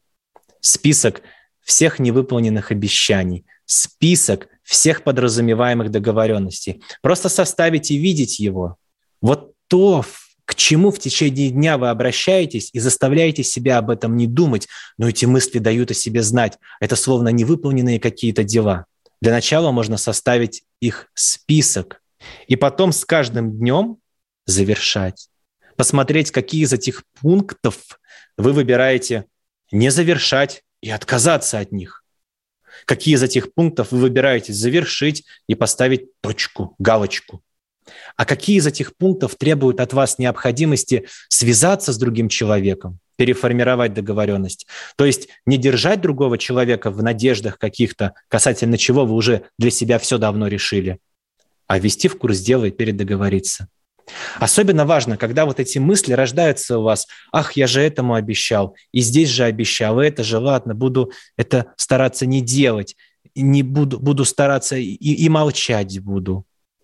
список 0.60 1.22
всех 1.62 2.00
невыполненных 2.00 2.72
обещаний, 2.72 3.46
список 3.66 4.48
всех 4.64 5.04
подразумеваемых 5.04 5.90
договоренностей. 5.92 6.84
Просто 7.02 7.30
составить 7.30 7.92
и 7.92 7.98
видеть 7.98 8.40
его. 8.40 8.78
Вот 9.22 9.54
то, 9.68 10.04
к 10.46 10.56
чему 10.56 10.92
в 10.92 11.00
течение 11.00 11.50
дня 11.50 11.78
вы 11.78 11.90
обращаетесь 11.90 12.70
и 12.74 12.80
заставляете 12.80 13.44
себя 13.44 13.78
об 13.78 13.90
этом 13.90 14.18
не 14.18 14.28
думать, 14.28 14.68
но 14.98 15.08
эти 15.08 15.26
мысли 15.26 15.60
дают 15.60 15.92
о 15.92 15.94
себе 15.94 16.24
знать. 16.24 16.58
Это 16.80 16.96
словно 16.96 17.30
невыполненные 17.30 18.00
какие-то 18.00 18.44
дела. 18.44 18.86
Для 19.22 19.32
начала 19.32 19.72
можно 19.72 19.98
составить 19.98 20.64
их 20.80 21.08
список 21.14 22.01
и 22.48 22.56
потом 22.56 22.92
с 22.92 23.06
каждым 23.06 23.58
днем 23.58 23.98
завершать. 24.46 25.30
Посмотреть, 25.76 26.32
какие 26.32 26.64
из 26.64 26.74
этих 26.74 27.04
пунктов 27.22 28.00
вы 28.38 28.54
выбираете 28.54 29.26
не 29.72 29.90
завершать 29.90 30.64
и 30.82 30.90
отказаться 30.90 31.60
от 31.60 31.72
них. 31.72 32.04
Какие 32.86 33.16
из 33.16 33.24
этих 33.24 33.54
пунктов 33.54 33.92
вы 33.92 34.00
выбираете 34.00 34.54
завершить 34.54 35.26
и 35.48 35.56
поставить 35.56 36.20
точку, 36.22 36.76
галочку. 36.80 37.42
А 38.16 38.26
какие 38.26 38.58
из 38.58 38.68
этих 38.68 38.96
пунктов 38.96 39.36
требуют 39.36 39.80
от 39.80 39.94
вас 39.94 40.18
необходимости 40.18 41.08
связаться 41.30 41.92
с 41.94 41.98
другим 41.98 42.30
человеком, 42.30 43.00
переформировать 43.18 43.94
договоренность? 43.94 44.68
То 44.96 45.06
есть 45.06 45.30
не 45.46 45.58
держать 45.58 46.02
другого 46.02 46.38
человека 46.38 46.92
в 46.92 47.02
надеждах 47.02 47.58
каких-то, 47.58 48.14
касательно 48.28 48.78
чего 48.78 49.06
вы 49.06 49.16
уже 49.16 49.44
для 49.58 49.72
себя 49.72 50.00
все 50.00 50.18
давно 50.18 50.48
решили, 50.48 51.00
а 51.72 51.80
ввести 51.80 52.10
в 52.10 52.18
курс 52.18 52.40
дела 52.40 52.66
и 52.66 52.72
передоговориться. 52.72 53.70
Особенно 54.40 54.86
важно, 54.86 55.16
когда 55.16 55.46
вот 55.46 55.62
эти 55.62 55.78
мысли 55.78 56.12
рождаются 56.12 56.78
у 56.78 56.82
вас, 56.82 57.08
ах, 57.32 57.54
я 57.54 57.66
же 57.66 57.80
этому 57.80 58.16
обещал, 58.16 58.76
и 58.92 59.00
здесь 59.00 59.30
же 59.30 59.46
обещал, 59.46 60.02
и 60.02 60.06
это 60.06 60.22
же, 60.22 60.38
ладно, 60.38 60.76
буду 60.76 61.14
это 61.38 61.68
стараться 61.78 62.26
не 62.26 62.42
делать, 62.42 62.98
не 63.36 63.64
буду, 63.64 64.00
буду 64.02 64.26
стараться 64.26 64.76
и, 64.76 64.96
и 64.96 65.30
молчать 65.30 65.98
буду. 66.02 66.44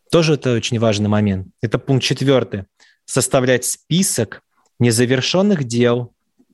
Тоже 0.10 0.36
это 0.36 0.54
очень 0.54 0.80
важный 0.80 1.10
момент. 1.10 1.50
Это 1.62 1.80
пункт 1.80 2.06
четвертый. 2.06 2.64
Составлять 3.04 3.66
список 3.66 4.42
незавершенных 4.80 5.66
дел, 5.66 6.14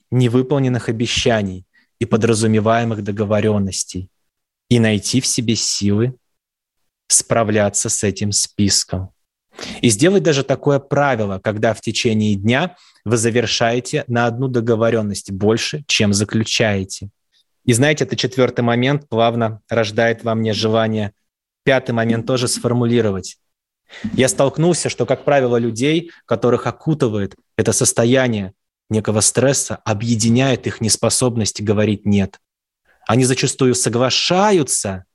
невыполненных 0.10 0.90
обещаний 0.90 1.68
и 2.00 2.06
подразумеваемых 2.06 3.04
договоренностей 3.04 4.10
и 4.70 4.80
найти 4.80 5.22
в 5.22 5.28
себе 5.28 5.56
силы 5.56 6.16
справляться 7.14 7.90
с 7.90 8.04
этим 8.04 8.32
списком. 8.32 9.10
И 9.82 9.90
сделать 9.90 10.24
даже 10.24 10.44
такое 10.44 10.80
правило, 10.80 11.40
когда 11.40 11.74
в 11.74 11.82
течение 11.82 12.36
дня 12.36 12.76
вы 13.06 13.18
завершаете 13.18 14.04
на 14.08 14.26
одну 14.26 14.48
договоренность 14.48 15.32
больше, 15.32 15.84
чем 15.88 16.14
заключаете. 16.14 17.10
И 17.66 17.74
знаете, 17.74 18.04
это 18.04 18.16
четвертый 18.16 18.62
момент 18.62 19.08
плавно 19.08 19.62
рождает 19.70 20.24
во 20.24 20.36
мне 20.36 20.54
желание 20.54 21.14
пятый 21.64 21.92
момент 21.92 22.26
тоже 22.26 22.48
сформулировать. 22.48 23.38
Я 24.14 24.28
столкнулся, 24.28 24.90
что, 24.90 25.06
как 25.06 25.24
правило, 25.24 25.58
людей, 25.58 26.12
которых 26.26 26.68
окутывает 26.68 27.36
это 27.58 27.72
состояние 27.74 28.54
некого 28.90 29.22
стресса, 29.22 29.76
объединяет 29.86 30.68
их 30.68 30.82
неспособность 30.82 31.62
говорить 31.62 32.06
«нет». 32.06 32.40
Они 33.08 33.26
зачастую 33.26 33.76
соглашаются 33.76 35.06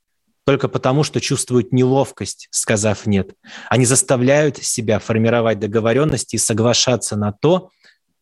только 0.48 0.68
потому, 0.68 1.04
что 1.04 1.20
чувствуют 1.20 1.74
неловкость, 1.74 2.48
сказав 2.50 3.04
«нет». 3.04 3.34
Они 3.68 3.84
заставляют 3.84 4.56
себя 4.56 4.98
формировать 4.98 5.58
договоренности 5.58 6.36
и 6.36 6.38
соглашаться 6.38 7.16
на 7.16 7.32
то, 7.32 7.68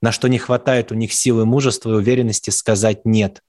на 0.02 0.10
что 0.10 0.26
не 0.26 0.36
хватает 0.36 0.90
у 0.90 0.96
них 0.96 1.12
силы 1.12 1.46
мужества 1.46 1.90
и 1.90 1.94
уверенности 1.94 2.50
сказать 2.50 3.04
«нет». 3.04 3.42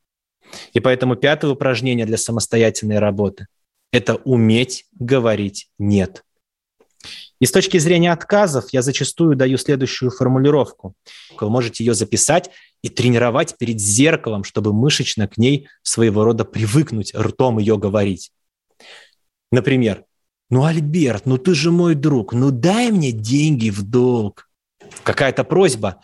И 0.74 0.80
поэтому 0.80 1.16
пятое 1.16 1.50
упражнение 1.50 2.06
для 2.06 2.18
самостоятельной 2.18 3.00
работы– 3.00 3.48
это 3.92 4.18
уметь 4.18 4.86
говорить 4.94 5.72
«нет». 5.80 6.24
И 7.40 7.48
с 7.48 7.52
точки 7.52 7.80
зрения 7.80 8.12
отказов 8.12 8.66
я 8.74 8.84
зачастую 8.84 9.36
даю 9.36 9.58
следующую 9.58 10.12
формулировку. 10.12 10.94
Вы 11.42 11.50
можете 11.50 11.84
ее 11.84 11.96
записать 11.96 12.52
и 12.84 12.90
тренировать 12.90 13.58
перед 13.58 13.80
зеркалом, 13.80 14.44
чтобы 14.44 14.72
мышечно 14.72 15.28
к 15.28 15.40
ней 15.40 15.68
своего 15.82 16.24
рода 16.24 16.46
привыкнуть 16.46 17.16
ртом 17.16 17.58
ее 17.58 17.80
говорить. 17.80 18.32
Например, 19.52 20.04
ну, 20.50 20.64
Альберт, 20.64 21.26
ну 21.26 21.38
ты 21.38 21.54
же 21.54 21.72
мой 21.72 21.96
друг, 21.96 22.34
ну 22.34 22.52
дай 22.52 22.92
мне 22.92 23.12
деньги 23.12 23.70
в 23.70 23.84
долг. 23.84 24.50
Какая-то 25.04 25.44
просьба, 25.44 26.02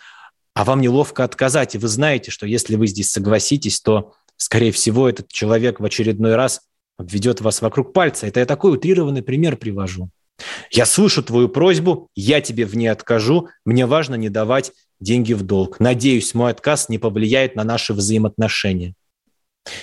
а 0.53 0.65
вам 0.65 0.81
неловко 0.81 1.23
отказать, 1.23 1.75
и 1.75 1.77
вы 1.77 1.87
знаете, 1.87 2.31
что 2.31 2.45
если 2.45 2.75
вы 2.75 2.87
здесь 2.87 3.11
согласитесь, 3.11 3.79
то, 3.79 4.13
скорее 4.37 4.71
всего, 4.71 5.07
этот 5.07 5.29
человек 5.29 5.79
в 5.79 5.85
очередной 5.85 6.35
раз 6.35 6.61
обведет 6.97 7.41
вас 7.41 7.61
вокруг 7.61 7.93
пальца. 7.93 8.27
Это 8.27 8.41
я 8.41 8.45
такой 8.45 8.73
утрированный 8.73 9.23
пример 9.23 9.55
привожу. 9.55 10.09
Я 10.71 10.85
слышу 10.85 11.23
твою 11.23 11.47
просьбу, 11.47 12.09
я 12.15 12.41
тебе 12.41 12.65
в 12.65 12.75
ней 12.75 12.87
откажу, 12.87 13.49
мне 13.65 13.85
важно 13.85 14.15
не 14.15 14.29
давать 14.29 14.71
деньги 14.99 15.33
в 15.33 15.43
долг. 15.43 15.79
Надеюсь, 15.79 16.33
мой 16.33 16.51
отказ 16.51 16.89
не 16.89 16.97
повлияет 16.97 17.55
на 17.55 17.63
наши 17.63 17.93
взаимоотношения. 17.93 18.95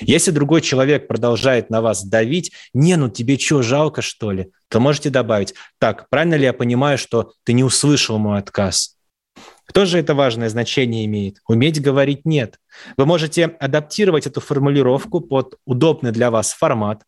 Если 0.00 0.30
другой 0.30 0.60
человек 0.60 1.08
продолжает 1.08 1.70
на 1.70 1.80
вас 1.80 2.04
давить, 2.04 2.52
не, 2.75 2.96
ну 2.96 3.08
тебе 3.08 3.38
что, 3.38 3.62
жалко 3.62 4.02
что 4.02 4.30
ли, 4.30 4.50
то 4.68 4.80
можете 4.80 5.10
добавить, 5.10 5.54
так, 5.78 6.08
правильно 6.10 6.34
ли 6.34 6.44
я 6.44 6.52
понимаю, 6.52 6.99
что 6.99 7.32
ты 7.44 7.52
не 7.52 7.64
услышал 7.64 8.18
мой 8.18 8.38
отказ? 8.38 8.96
Тоже 9.72 9.99
это 9.99 10.14
важное 10.14 10.49
значение 10.49 11.04
имеет. 11.04 11.38
Уметь 11.46 11.80
говорить 11.80 12.25
«нет». 12.25 12.58
Вы 12.96 13.06
можете 13.06 13.44
адаптировать 13.44 14.26
эту 14.26 14.40
формулировку 14.40 15.20
под 15.20 15.54
удобный 15.64 16.10
для 16.10 16.30
вас 16.30 16.52
формат. 16.52 17.02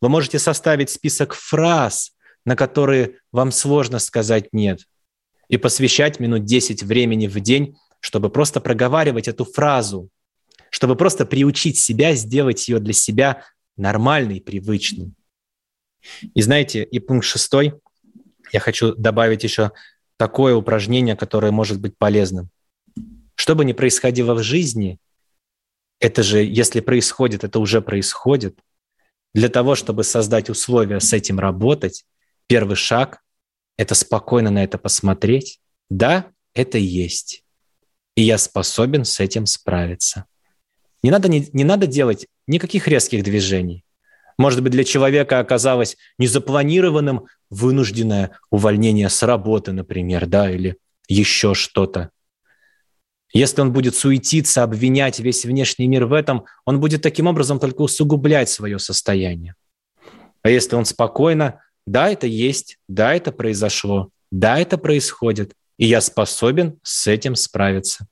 Вы 0.00 0.08
можете 0.08 0.38
составить 0.38 0.90
список 0.90 1.34
фраз, 1.34 2.12
на 2.44 2.56
которые 2.56 3.16
вам 3.30 3.52
сложно 3.52 4.00
сказать 4.00 4.48
«нет», 4.52 4.80
и 5.48 5.56
посвящать 5.56 6.20
минут 6.20 6.44
10 6.44 6.82
времени 6.82 7.26
в 7.26 7.38
день, 7.40 7.76
чтобы 8.00 8.30
просто 8.30 8.60
проговаривать 8.60 9.28
эту 9.28 9.44
фразу, 9.44 10.08
чтобы 10.78 10.94
просто 10.94 11.26
приучить 11.26 11.76
себя 11.76 12.14
сделать 12.14 12.68
ее 12.68 12.78
для 12.78 12.92
себя 12.92 13.42
нормальной, 13.76 14.40
привычной. 14.40 15.12
И 16.34 16.40
знаете, 16.40 16.84
и 16.84 17.00
пункт 17.00 17.26
шестой, 17.26 17.74
я 18.52 18.60
хочу 18.60 18.94
добавить 18.94 19.42
еще 19.42 19.72
такое 20.18 20.54
упражнение, 20.54 21.16
которое 21.16 21.50
может 21.50 21.80
быть 21.80 21.98
полезным. 21.98 22.50
Что 23.34 23.56
бы 23.56 23.64
ни 23.64 23.72
происходило 23.72 24.34
в 24.34 24.44
жизни, 24.44 25.00
это 25.98 26.22
же, 26.22 26.44
если 26.44 26.78
происходит, 26.78 27.42
это 27.42 27.58
уже 27.58 27.82
происходит. 27.82 28.60
Для 29.34 29.48
того, 29.48 29.74
чтобы 29.74 30.04
создать 30.04 30.48
условия 30.48 31.00
с 31.00 31.12
этим 31.12 31.40
работать, 31.40 32.04
первый 32.46 32.76
шаг– 32.76 33.20
это 33.76 33.96
спокойно 33.96 34.50
на 34.52 34.62
это 34.62 34.78
посмотреть. 34.78 35.58
Да, 35.90 36.30
это 36.54 36.78
есть. 36.78 37.42
И 38.14 38.22
я 38.22 38.38
способен 38.38 39.04
с 39.04 39.18
этим 39.18 39.44
справиться. 39.44 40.26
Не 41.02 41.10
надо, 41.10 41.28
не, 41.28 41.48
не 41.52 41.64
надо 41.64 41.86
делать 41.86 42.26
никаких 42.46 42.88
резких 42.88 43.22
движений. 43.22 43.84
Может 44.36 44.62
быть, 44.62 44.72
для 44.72 44.84
человека 44.84 45.40
оказалось 45.40 45.96
незапланированным 46.18 47.26
вынужденное 47.50 48.38
увольнение 48.50 49.08
с 49.08 49.22
работы, 49.22 49.72
например, 49.72 50.26
да, 50.26 50.50
или 50.50 50.76
еще 51.08 51.54
что-то. 51.54 52.10
Если 53.32 53.60
он 53.60 53.72
будет 53.72 53.94
суетиться, 53.94 54.62
обвинять 54.62 55.18
весь 55.18 55.44
внешний 55.44 55.86
мир 55.86 56.06
в 56.06 56.12
этом, 56.12 56.44
он 56.64 56.80
будет 56.80 57.02
таким 57.02 57.26
образом 57.26 57.58
только 57.58 57.82
усугублять 57.82 58.48
свое 58.48 58.78
состояние. 58.78 59.54
А 60.42 60.50
если 60.50 60.76
он 60.76 60.84
спокойно, 60.84 61.60
да, 61.86 62.10
это 62.10 62.26
есть, 62.26 62.78
да, 62.88 63.14
это 63.14 63.32
произошло, 63.32 64.10
да, 64.30 64.58
это 64.58 64.78
происходит, 64.78 65.54
и 65.78 65.86
я 65.86 66.00
способен 66.00 66.78
с 66.82 67.06
этим 67.06 67.34
справиться. 67.34 68.06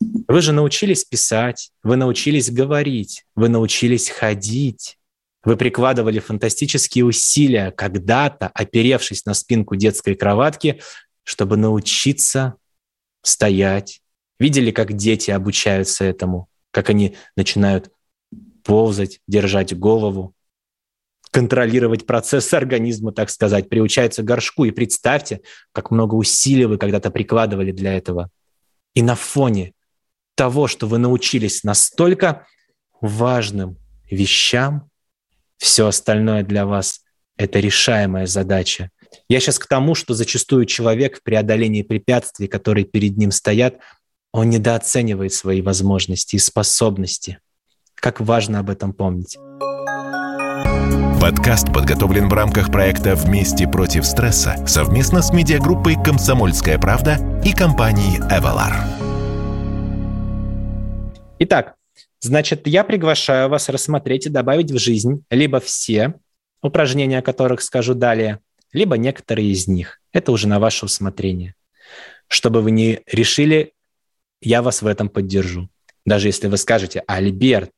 Вы 0.00 0.40
же 0.40 0.52
научились 0.52 1.04
писать, 1.04 1.72
вы 1.82 1.96
научились 1.96 2.50
говорить, 2.50 3.24
вы 3.34 3.48
научились 3.48 4.08
ходить. 4.08 4.96
Вы 5.42 5.56
прикладывали 5.56 6.18
фантастические 6.18 7.04
усилия, 7.04 7.70
когда-то 7.70 8.48
оперевшись 8.48 9.24
на 9.24 9.34
спинку 9.34 9.74
детской 9.74 10.14
кроватки, 10.14 10.80
чтобы 11.22 11.56
научиться 11.56 12.56
стоять. 13.22 14.02
Видели, 14.38 14.70
как 14.70 14.92
дети 14.94 15.30
обучаются 15.30 16.04
этому, 16.04 16.48
как 16.70 16.90
они 16.90 17.16
начинают 17.36 17.90
ползать, 18.62 19.20
держать 19.26 19.76
голову, 19.78 20.34
контролировать 21.30 22.06
процесс 22.06 22.52
организма, 22.52 23.12
так 23.12 23.30
сказать, 23.30 23.68
приучаются 23.68 24.22
к 24.22 24.26
горшку. 24.26 24.64
И 24.64 24.70
представьте, 24.70 25.40
как 25.72 25.90
много 25.90 26.14
усилий 26.14 26.66
вы 26.66 26.76
когда-то 26.76 27.10
прикладывали 27.10 27.72
для 27.72 27.94
этого. 27.94 28.30
И 28.94 29.02
на 29.02 29.14
фоне 29.14 29.72
того, 30.40 30.68
что 30.68 30.86
вы 30.86 30.96
научились 30.96 31.64
настолько 31.64 32.46
важным 33.02 33.76
вещам, 34.10 34.88
все 35.58 35.86
остальное 35.86 36.42
для 36.42 36.64
вас– 36.64 37.02
это 37.36 37.60
решаемая 37.60 38.24
задача. 38.24 38.88
Я 39.28 39.38
сейчас 39.40 39.58
к 39.58 39.66
тому, 39.66 39.94
что 39.94 40.14
зачастую 40.14 40.64
человек 40.64 41.18
в 41.18 41.22
преодолении 41.22 41.82
препятствий, 41.82 42.46
которые 42.46 42.86
перед 42.86 43.18
ним 43.18 43.32
стоят, 43.32 43.80
он 44.32 44.48
недооценивает 44.48 45.34
свои 45.34 45.60
возможности 45.60 46.36
и 46.36 46.38
способности. 46.38 47.38
Как 47.94 48.18
важно 48.18 48.60
об 48.60 48.70
этом 48.70 48.94
помнить. 48.94 49.36
Подкаст 51.20 51.70
подготовлен 51.70 52.30
в 52.30 52.32
рамках 52.32 52.72
проекта 52.72 53.14
«Вместе 53.14 53.68
против 53.68 54.06
стресса» 54.06 54.56
совместно 54.66 55.20
с 55.20 55.34
медиагруппой 55.34 56.02
«Комсомольская 56.02 56.78
правда» 56.78 57.18
и 57.44 57.52
компанией 57.52 58.20
«Эвалар». 58.30 59.09
Итак, 61.40 61.76
Значит, 62.22 62.66
я 62.66 62.84
приглашаю 62.84 63.48
вас 63.48 63.70
рассмотреть 63.70 64.26
и 64.26 64.30
добавить 64.30 64.70
в 64.70 64.78
жизнь 64.78 65.24
либо 65.30 65.58
все 65.58 66.14
упражнения, 66.62 67.18
о 67.18 67.22
которых 67.22 67.62
скажу 67.62 67.94
далее, 67.94 68.40
либо 68.72 68.98
некоторые 68.98 69.50
из 69.50 69.66
них. 69.66 70.00
Это 70.12 70.32
уже 70.32 70.46
на 70.46 70.60
ваше 70.60 70.84
усмотрение. 70.84 71.54
Чтобы 72.28 72.60
вы 72.60 72.70
не 72.72 73.00
решили, 73.06 73.72
я 74.42 74.60
вас 74.60 74.82
в 74.82 74.86
этом 74.86 75.08
поддержу. 75.08 75.70
Даже 76.04 76.28
если 76.28 76.48
вы 76.48 76.58
скажете, 76.58 77.02
Альберт, 77.06 77.72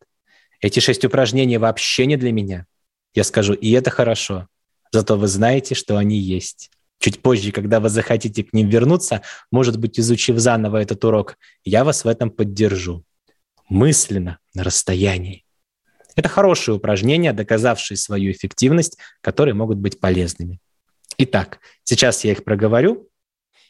эти 0.60 0.80
шесть 0.80 1.04
упражнений 1.04 1.58
вообще 1.58 2.06
не 2.06 2.16
для 2.16 2.32
меня. 2.32 2.66
Я 3.14 3.22
скажу, 3.22 3.52
и 3.52 3.70
это 3.70 3.90
хорошо. 3.90 4.48
Зато 4.90 5.16
вы 5.16 5.28
знаете, 5.28 5.76
что 5.76 5.96
они 5.98 6.18
есть. 6.18 6.70
Чуть 6.98 7.22
позже, 7.22 7.52
когда 7.52 7.78
вы 7.78 7.90
захотите 7.90 8.42
к 8.42 8.52
ним 8.52 8.68
вернуться, 8.68 9.22
может 9.52 9.78
быть, 9.78 10.00
изучив 10.00 10.38
заново 10.38 10.78
этот 10.78 11.04
урок, 11.04 11.36
я 11.64 11.84
вас 11.84 12.04
в 12.04 12.08
этом 12.08 12.30
поддержу 12.30 13.04
мысленно 13.72 14.38
на 14.54 14.64
расстоянии. 14.64 15.44
Это 16.14 16.28
хорошие 16.28 16.74
упражнения, 16.74 17.32
доказавшие 17.32 17.96
свою 17.96 18.30
эффективность, 18.30 18.98
которые 19.22 19.54
могут 19.54 19.78
быть 19.78 19.98
полезными. 19.98 20.60
Итак, 21.16 21.58
сейчас 21.82 22.22
я 22.24 22.32
их 22.32 22.44
проговорю. 22.44 23.08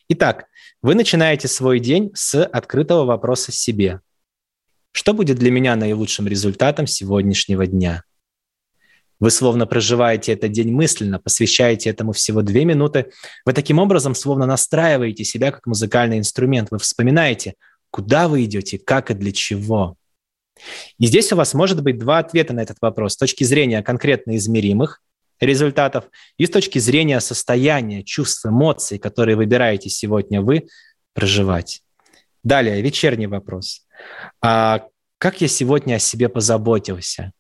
Итак, 0.09 0.47
вы 0.83 0.97
начинаете 0.97 1.47
свой 1.47 1.79
день 1.79 2.11
с 2.15 2.45
открытого 2.45 3.05
вопроса 3.05 3.53
себе. 3.53 4.01
Что 4.91 5.15
будет 5.15 5.39
для 5.39 5.53
меня 5.53 5.77
наилучшим 5.77 6.27
результатом 6.27 6.87
сегодняшнего 6.89 7.67
дня? 7.67 8.03
Вы 9.21 9.31
словно 9.31 9.67
проживаете 9.69 10.33
этот 10.33 10.51
день 10.51 10.73
мысленно, 10.73 11.21
посвящаете 11.21 11.91
этому 11.91 12.11
всего 12.11 12.43
две 12.43 12.65
минуты. 12.65 13.13
Вы 13.47 13.53
таким 13.53 13.79
образом 13.79 14.17
словно 14.17 14.47
настраиваете 14.47 15.23
себя 15.23 15.53
как 15.53 15.65
музыкальный 15.67 16.19
инструмент. 16.19 16.73
Вы 16.73 16.79
вспоминаете, 16.79 17.55
куда 17.93 18.27
вы 18.27 18.45
идете, 18.45 18.79
как 18.79 19.13
и 19.13 19.15
для 19.15 19.31
чего. 19.31 19.97
И 20.99 21.07
здесь 21.07 21.33
у 21.33 21.37
вас 21.37 21.55
может 21.55 21.83
быть 21.83 21.99
два 21.99 22.19
ответа 22.19 22.53
на 22.55 22.61
этот 22.61 22.79
вопрос 22.81 23.13
с 23.13 23.17
точки 23.17 23.45
зрения 23.45 23.83
конкретно 23.83 24.37
измеримых 24.37 25.01
результатов 25.41 26.05
и 26.39 26.47
с 26.47 26.51
точки 26.51 26.79
зрения 26.79 27.21
состояния, 27.21 28.03
чувств, 28.03 28.45
эмоций, 28.47 28.99
которые 28.99 29.37
выбираете 29.37 29.91
сегодня 29.91 30.41
вы 30.41 30.69
проживать. 31.15 31.83
Далее, 32.43 32.81
вечерний 32.81 33.27
вопрос. 33.27 33.87
А 34.41 34.87
как 35.19 35.41
я 35.41 35.49
сегодня 35.49 35.97
о 35.97 35.99
себе 35.99 36.29
позаботился? 36.29 37.33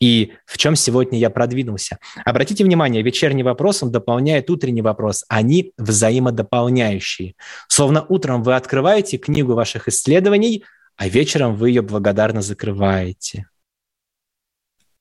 И 0.00 0.32
в 0.44 0.58
чем 0.58 0.76
сегодня 0.76 1.18
я 1.18 1.30
продвинулся? 1.30 1.98
Обратите 2.24 2.64
внимание, 2.64 3.02
вечерний 3.02 3.42
вопрос, 3.42 3.82
он 3.82 3.90
дополняет 3.90 4.50
утренний 4.50 4.82
вопрос. 4.82 5.24
Они 5.28 5.72
взаимодополняющие. 5.78 7.34
Словно 7.68 8.04
утром 8.08 8.42
вы 8.42 8.54
открываете 8.54 9.18
книгу 9.18 9.54
ваших 9.54 9.88
исследований, 9.88 10.64
а 10.96 11.08
вечером 11.08 11.56
вы 11.56 11.70
ее 11.70 11.82
благодарно 11.82 12.42
закрываете. 12.42 13.48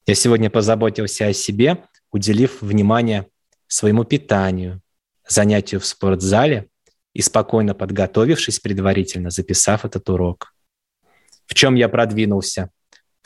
Я 0.08 0.16
сегодня 0.16 0.50
позаботился 0.50 1.28
о 1.28 1.34
себе, 1.34 1.84
уделив 2.12 2.62
внимание 2.62 3.28
своему 3.68 4.04
питанию, 4.04 4.82
занятию 5.28 5.82
в 5.82 5.86
спортзале 5.86 6.68
и 7.14 7.22
спокойно 7.22 7.74
подготовившись 7.74 8.60
предварительно, 8.60 9.30
записав 9.30 9.86
этот 9.86 10.08
урок. 10.10 10.54
В 11.48 11.54
чем 11.54 11.76
я 11.76 11.90
продвинулся? 11.90 12.70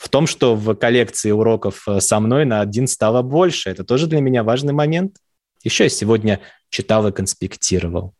В 0.00 0.08
том, 0.08 0.26
что 0.26 0.56
в 0.56 0.74
коллекции 0.76 1.30
уроков 1.30 1.86
э, 1.86 2.00
со 2.00 2.20
мной 2.20 2.46
на 2.46 2.62
один 2.62 2.86
стало 2.86 3.20
больше. 3.20 3.68
Это 3.68 3.84
тоже 3.84 4.06
для 4.06 4.22
меня 4.22 4.42
важный 4.42 4.72
момент. 4.72 5.18
Еще 5.62 5.84
я 5.84 5.90
сегодня 5.90 6.40
читал 6.70 7.06
и 7.06 7.12
конспектировал. 7.12 8.14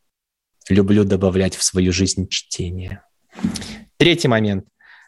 Люблю 0.68 1.04
добавлять 1.04 1.56
в 1.56 1.62
свою 1.62 1.90
жизнь 1.90 2.28
чтение. 2.28 3.02
Третий 3.96 4.28
момент. 4.28 4.66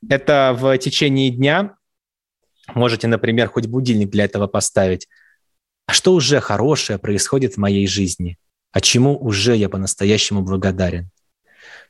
Это 0.08 0.56
в 0.58 0.78
течение 0.78 1.28
дня 1.28 1.76
можете, 2.74 3.06
например, 3.06 3.48
хоть 3.48 3.66
будильник 3.66 4.08
для 4.08 4.24
этого 4.24 4.46
поставить. 4.46 5.08
А 5.84 5.92
что 5.92 6.14
уже 6.14 6.40
хорошее 6.40 6.98
происходит 6.98 7.54
в 7.54 7.58
моей 7.58 7.86
жизни? 7.86 8.38
А 8.70 8.80
чему 8.80 9.14
уже 9.18 9.54
я 9.56 9.68
по-настоящему 9.68 10.40
благодарен? 10.40 11.10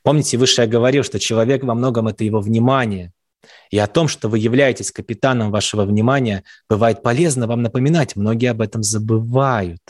Помните, 0.01 0.37
выше 0.37 0.63
я 0.63 0.67
говорил, 0.67 1.03
что 1.03 1.19
человек 1.19 1.63
во 1.63 1.73
многом 1.73 2.09
это 2.09 2.25
его 2.25 2.41
внимание. 2.41 3.13
И 3.71 3.77
о 3.77 3.87
том, 3.87 4.07
что 4.07 4.29
вы 4.29 4.39
являетесь 4.39 4.91
капитаном 4.91 5.51
вашего 5.51 5.85
внимания, 5.85 6.43
бывает 6.69 7.03
полезно 7.03 7.47
вам 7.47 7.61
напоминать. 7.61 8.15
Многие 8.15 8.51
об 8.51 8.61
этом 8.61 8.83
забывают. 8.83 9.81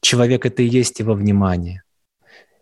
Человек– 0.00 0.46
это 0.46 0.62
и 0.62 0.68
есть 0.68 0.98
его 1.00 1.14
внимание. 1.14 1.82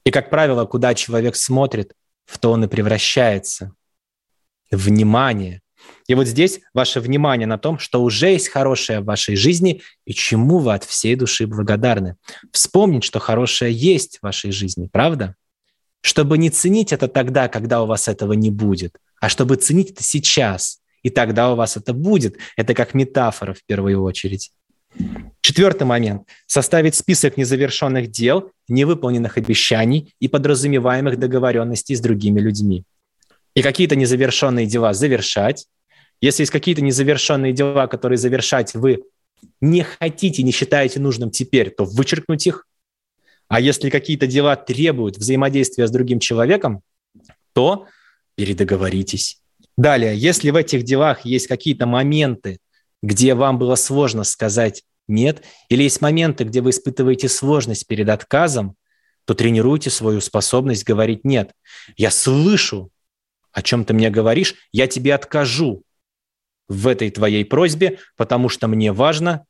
И, 0.04 0.10
как 0.10 0.30
правило, 0.30 0.64
куда 0.64 0.94
человек 0.94 1.36
смотрит, 1.36 1.92
в 2.24 2.38
то 2.38 2.52
он 2.52 2.64
и 2.64 2.68
превращается. 2.68 3.72
Внимание. 4.70 5.62
И 6.06 6.14
вот 6.14 6.26
здесь 6.26 6.60
ваше 6.74 7.00
внимание 7.00 7.46
на 7.46 7.58
том, 7.58 7.78
что 7.78 8.02
уже 8.02 8.30
есть 8.30 8.48
хорошее 8.48 9.00
в 9.00 9.04
вашей 9.04 9.36
жизни 9.36 9.82
и 10.04 10.12
чему 10.12 10.58
вы 10.58 10.74
от 10.74 10.84
всей 10.84 11.14
души 11.14 11.46
благодарны. 11.46 12.16
Вспомнить, 12.52 13.04
что 13.04 13.18
хорошее 13.18 13.72
есть 13.72 14.18
в 14.18 14.22
вашей 14.22 14.50
жизни, 14.50 14.88
правда? 14.90 15.36
Чтобы 16.00 16.38
не 16.38 16.50
ценить 16.50 16.92
это 16.92 17.08
тогда, 17.08 17.48
когда 17.48 17.82
у 17.82 17.86
вас 17.86 18.08
этого 18.08 18.32
не 18.32 18.50
будет, 18.50 18.98
а 19.20 19.28
чтобы 19.28 19.56
ценить 19.56 19.90
это 19.90 20.02
сейчас, 20.02 20.80
и 21.02 21.10
тогда 21.10 21.52
у 21.52 21.56
вас 21.56 21.76
это 21.76 21.92
будет. 21.92 22.36
Это 22.56 22.74
как 22.74 22.94
метафора 22.94 23.54
в 23.54 23.64
первую 23.64 24.02
очередь. 24.02 24.52
Четвертый 25.40 25.84
момент. 25.84 26.22
Составить 26.46 26.94
список 26.94 27.36
незавершенных 27.36 28.10
дел, 28.10 28.50
невыполненных 28.68 29.38
обещаний 29.38 30.14
и 30.20 30.28
подразумеваемых 30.28 31.18
договоренностей 31.18 31.94
с 31.94 32.00
другими 32.00 32.40
людьми. 32.40 32.84
И 33.54 33.62
какие-то 33.62 33.96
незавершенные 33.96 34.66
дела 34.66 34.92
завершать. 34.92 35.66
Если 36.20 36.42
есть 36.42 36.52
какие-то 36.52 36.82
незавершенные 36.82 37.52
дела, 37.52 37.86
которые 37.86 38.18
завершать 38.18 38.74
вы 38.74 39.04
не 39.60 39.82
хотите, 39.82 40.42
не 40.42 40.50
считаете 40.50 41.00
нужным 41.00 41.30
теперь, 41.30 41.70
то 41.70 41.84
вычеркнуть 41.84 42.46
их. 42.46 42.66
А 43.48 43.60
если 43.60 43.90
какие-то 43.90 44.26
дела 44.26 44.56
требуют 44.56 45.16
взаимодействия 45.16 45.86
с 45.86 45.90
другим 45.90 46.20
человеком, 46.20 46.82
то 47.54 47.86
передоговоритесь. 48.34 49.40
Далее, 49.76 50.16
если 50.16 50.50
в 50.50 50.56
этих 50.56 50.82
делах 50.82 51.24
есть 51.24 51.46
какие-то 51.46 51.86
моменты, 51.86 52.58
где 53.02 53.34
вам 53.34 53.58
было 53.58 53.74
сложно 53.74 54.24
сказать 54.24 54.84
«нет», 55.06 55.42
или 55.68 55.84
есть 55.84 56.00
моменты, 56.00 56.44
где 56.44 56.60
вы 56.60 56.70
испытываете 56.70 57.28
сложность 57.28 57.86
перед 57.86 58.08
отказом, 58.08 58.76
то 59.24 59.34
тренируйте 59.34 59.90
свою 59.90 60.20
способность 60.20 60.84
говорить 60.84 61.24
«нет». 61.24 61.52
Я 61.96 62.10
слышу, 62.10 62.90
о 63.52 63.62
чем 63.62 63.84
ты 63.84 63.94
мне 63.94 64.10
говоришь, 64.10 64.54
я 64.72 64.86
тебе 64.86 65.14
откажу 65.14 65.82
в 66.68 66.86
этой 66.86 67.10
твоей 67.10 67.44
просьбе, 67.44 67.98
потому 68.16 68.48
что 68.48 68.68
мне 68.68 68.92
важно 68.92 69.46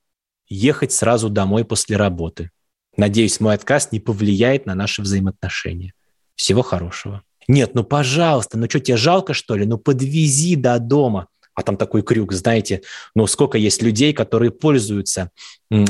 ехать 0.49 0.93
сразу 0.93 1.29
домой 1.29 1.65
после 1.65 1.97
работы. 1.97 2.51
Надеюсь, 2.99 3.41
мой 3.41 3.55
отказ 3.55 3.93
не 3.93 4.01
повлияет 4.01 4.67
на 4.67 4.75
наши 4.75 5.01
взаимоотношения. 5.01 5.95
Всего 6.35 6.63
хорошего. 6.63 7.23
Нет, 7.47 7.75
ну 7.75 7.83
пожалуйста, 7.83 8.59
ну 8.59 8.67
что, 8.69 8.81
тебе 8.81 8.99
жалко, 8.99 9.33
что 9.33 9.55
ли? 9.55 9.65
Ну 9.65 9.79
подвези 9.79 10.57
до 10.57 10.79
дома 10.79 11.29
а 11.59 11.65
там 11.65 11.77
такой 11.77 12.03
крюк, 12.03 12.33
знаете, 12.33 12.83
ну 13.17 13.27
сколько 13.27 13.59
есть 13.59 13.83
людей, 13.83 14.13
которые 14.13 14.53
пользуются 14.53 15.33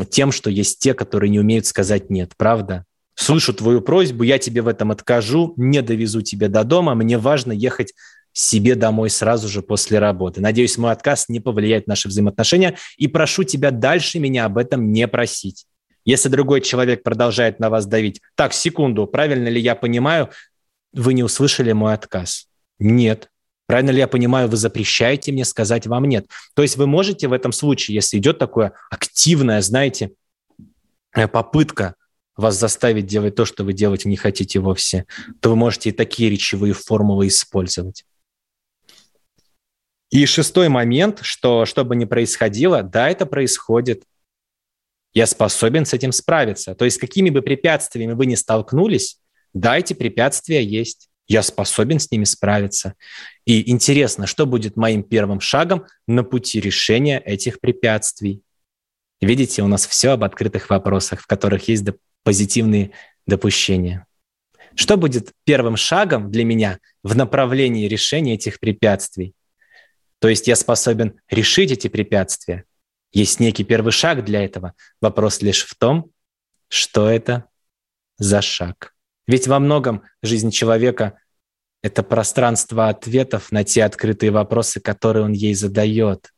тем, 0.09 0.33
что 0.33 0.49
есть 0.49 0.79
те, 0.79 0.95
которые 0.95 1.29
не 1.29 1.41
умеют 1.41 1.67
сказать 1.67 2.09
«нет», 2.09 2.33
правда? 2.39 2.87
Слышу 3.15 3.53
твою 3.53 3.83
просьбу, 3.83 4.23
я 4.23 4.39
тебе 4.39 4.63
в 4.63 4.69
этом 4.69 4.93
откажу, 4.93 5.53
не 5.59 5.83
довезу 5.83 6.23
тебя 6.23 6.49
до 6.49 6.65
дома, 6.65 6.95
мне 6.95 7.19
важно 7.19 7.53
ехать 7.53 7.93
себе 8.33 8.77
домой 8.77 9.11
сразу 9.11 9.47
же 9.47 9.61
после 9.61 9.99
работы. 9.99 10.41
Надеюсь, 10.41 10.79
мой 10.79 10.91
отказ 10.91 11.29
не 11.29 11.39
повлияет 11.39 11.87
на 11.87 11.93
наши 11.93 12.09
взаимоотношения 12.09 12.79
и 12.97 13.07
прошу 13.07 13.45
тебя 13.45 13.71
дальше 13.71 14.21
меня 14.21 14.47
об 14.47 14.57
этом 14.57 14.91
не 14.91 15.07
просить. 15.07 15.67
Если 16.05 16.29
другой 16.29 16.61
человек 16.61 17.03
продолжает 17.03 17.61
на 17.61 17.71
вас 17.71 17.87
давить, 17.87 18.21
так, 18.35 18.53
секунду, 18.53 19.07
правильно 19.07 19.49
ли 19.49 19.61
я 19.61 19.75
понимаю, 19.75 20.31
вы 20.93 21.15
не 21.15 21.23
услышали 21.23 21.73
мой 21.73 21.95
отказ? 21.95 22.49
Нет, 22.79 23.31
Правильно 23.69 23.91
ли 23.91 23.99
я 23.99 24.09
понимаю, 24.09 24.49
вы 24.49 24.57
запрещаете 24.57 25.31
мне 25.31 25.45
сказать 25.45 25.87
вам 25.87 26.07
нет? 26.07 26.27
То 26.55 26.63
есть 26.63 26.79
вы 26.79 26.87
можете 26.87 27.29
в 27.29 27.35
этом 27.35 27.53
случае, 27.53 27.97
если 27.97 28.17
идет 28.17 28.39
такое 28.39 28.73
активное, 28.91 29.61
знаете, 29.61 30.13
э, 31.15 31.29
попытка 31.29 31.95
вас 32.35 32.59
заставить 32.59 33.05
делать 33.05 33.35
то, 33.35 33.45
что 33.45 33.65
вы 33.65 33.75
делать 33.75 34.07
не 34.07 34.17
хотите 34.17 34.59
вовсе, 34.59 35.05
то 35.41 35.51
вы 35.51 35.57
можете 35.57 35.91
и 35.91 35.93
такие 35.93 36.31
речевые 36.31 36.73
формулы 36.73 37.27
использовать. 37.27 38.07
И 40.11 40.25
шестой 40.25 40.71
момент, 40.71 41.19
что 41.21 41.67
что 41.67 41.85
бы 41.85 41.95
ни 41.95 42.07
происходило, 42.07 42.83
да, 42.83 43.11
это 43.11 43.27
происходит. 43.27 44.05
Я 45.15 45.27
способен 45.27 45.85
с 45.85 45.95
этим 45.95 46.13
справиться. 46.13 46.75
То 46.75 46.85
есть 46.85 46.99
какими 46.99 47.31
бы 47.31 47.43
препятствиями 47.43 48.13
вы 48.13 48.27
ни 48.27 48.35
столкнулись, 48.35 49.19
да, 49.55 49.79
эти 49.79 49.95
препятствия 49.95 50.63
есть 50.63 51.09
я 51.29 51.43
способен 51.43 52.01
с 52.01 52.11
ними 52.11 52.25
справиться. 52.25 52.95
И 53.45 53.71
интересно, 53.71 54.27
что 54.27 54.47
будет 54.47 54.77
моим 54.77 55.03
первым 55.03 55.41
шагом 55.41 55.85
на 56.07 56.25
пути 56.25 56.59
решения 56.59 57.19
этих 57.19 57.61
препятствий. 57.61 58.43
Видите, 59.21 59.63
у 59.63 59.67
нас 59.67 59.87
все 59.87 60.11
об 60.11 60.25
открытых 60.25 60.71
вопросах, 60.71 61.21
в 61.21 61.27
которых 61.27 61.69
есть 61.69 61.85
позитивные 62.25 62.93
допущения. 63.27 64.07
Что 64.75 64.97
будет 64.97 65.33
первым 65.45 65.77
шагом 65.77 66.31
для 66.31 66.45
меня 66.45 66.79
в 67.03 67.15
направлении 67.15 67.89
решения 67.89 68.35
этих 68.35 68.59
препятствий? 68.59 69.35
То 70.21 70.29
есть 70.29 70.49
я 70.49 70.57
способен 70.57 71.21
решить 71.29 71.73
эти 71.73 71.89
препятствия. 71.89 72.65
Есть 73.13 73.41
некий 73.41 73.65
первый 73.65 73.93
шаг 73.93 74.25
для 74.25 74.45
этого. 74.45 74.75
Вопрос 75.01 75.41
лишь 75.43 75.65
в 75.65 75.75
том, 75.77 76.11
что 76.69 77.09
это 77.09 77.45
за 78.19 78.43
шаг. 78.43 78.95
Ведь 79.27 79.47
во 79.47 79.59
многом 79.59 80.03
жизнь 80.23 80.51
человека— 80.51 81.19
это 81.83 82.03
пространство 82.03 82.89
ответов 82.89 83.53
на 83.53 83.65
те 83.65 83.85
открытые 83.85 84.31
вопросы, 84.31 84.81
которые 84.81 85.25
он 85.25 85.33
ей 85.33 85.55
задает. 85.55 86.33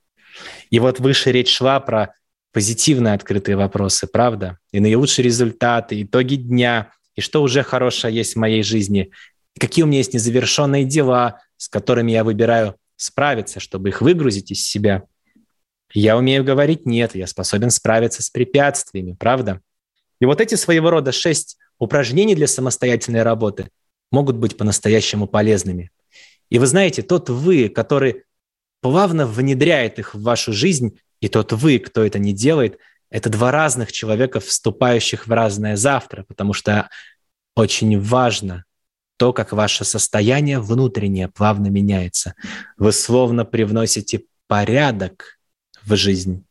И 0.71 0.79
вот 0.79 1.01
выше 1.01 1.33
речь 1.33 1.51
шла 1.51 1.81
про 1.81 2.15
позитивные 2.53 3.15
открытые 3.15 3.57
вопросы, 3.57 4.07
правда? 4.07 4.59
И 4.73 4.81
наилучшие 4.81 5.25
результаты, 5.25 6.03
итоги 6.03 6.35
дня, 6.35 6.93
и 7.15 7.21
что 7.21 7.43
уже 7.43 7.63
хорошее 7.63 8.15
есть 8.15 8.35
в 8.35 8.39
моей 8.39 8.63
жизни, 8.63 9.11
и 9.55 9.61
какие 9.61 9.85
у 9.85 9.87
меня 9.87 9.99
есть 9.99 10.15
незавершенные 10.15 10.85
дела, 10.85 11.41
с 11.57 11.69
которыми 11.69 12.13
я 12.13 12.25
выбираю 12.25 12.77
справиться, 12.97 13.61
чтобы 13.61 13.89
их 13.91 14.01
выгрузить 14.01 14.51
из 14.51 14.67
себя. 14.67 15.05
Я 15.93 16.17
умею 16.17 16.45
говорить 16.45 16.87
«нет», 16.87 17.15
я 17.15 17.27
способен 17.27 17.71
справиться 17.71 18.23
с 18.23 18.31
препятствиями, 18.31 19.17
правда? 19.19 19.61
И 20.21 20.25
вот 20.25 20.41
эти 20.41 20.55
своего 20.55 20.91
рода 20.91 21.13
шесть 21.13 21.57
упражнений 21.79 22.35
для 22.35 22.47
самостоятельной 22.47 23.23
работы 23.23 23.71
могут 24.13 24.37
быть 24.37 24.57
по-настоящему 24.57 25.27
полезными. 25.27 25.91
И 26.49 26.59
вы 26.59 26.67
знаете, 26.67 27.03
тот 27.03 27.29
вы, 27.29 27.69
который 27.69 28.25
плавно 28.81 29.27
внедряет 29.27 29.99
их 29.99 30.15
в 30.15 30.23
вашу 30.23 30.53
жизнь, 30.53 30.99
и 31.21 31.29
тот 31.29 31.53
вы, 31.53 31.79
кто 31.79 32.05
это 32.05 32.19
не 32.19 32.33
делает, 32.33 32.79
это 33.11 33.29
два 33.29 33.51
разных 33.51 33.93
человека, 33.93 34.41
вступающих 34.41 35.27
в 35.27 35.33
разное 35.33 35.77
завтра, 35.77 36.25
потому 36.29 36.53
что 36.53 36.89
очень 37.57 38.01
важно 38.01 38.65
то, 39.17 39.33
как 39.33 39.53
ваше 39.53 39.85
состояние 39.85 40.61
внутреннее 40.61 41.29
плавно 41.29 41.67
меняется. 41.67 42.35
Вы 42.79 42.93
словно 42.93 43.45
привносите 43.45 44.23
порядок 44.47 45.40
в 45.85 45.97
жизнь 45.97 46.45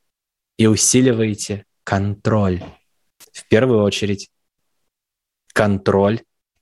и 0.58 0.68
усиливаете 0.68 1.66
контроль. 1.84 2.64
В 3.32 3.48
первую 3.48 3.84
очередь 3.84 4.30
контроль 5.54 6.22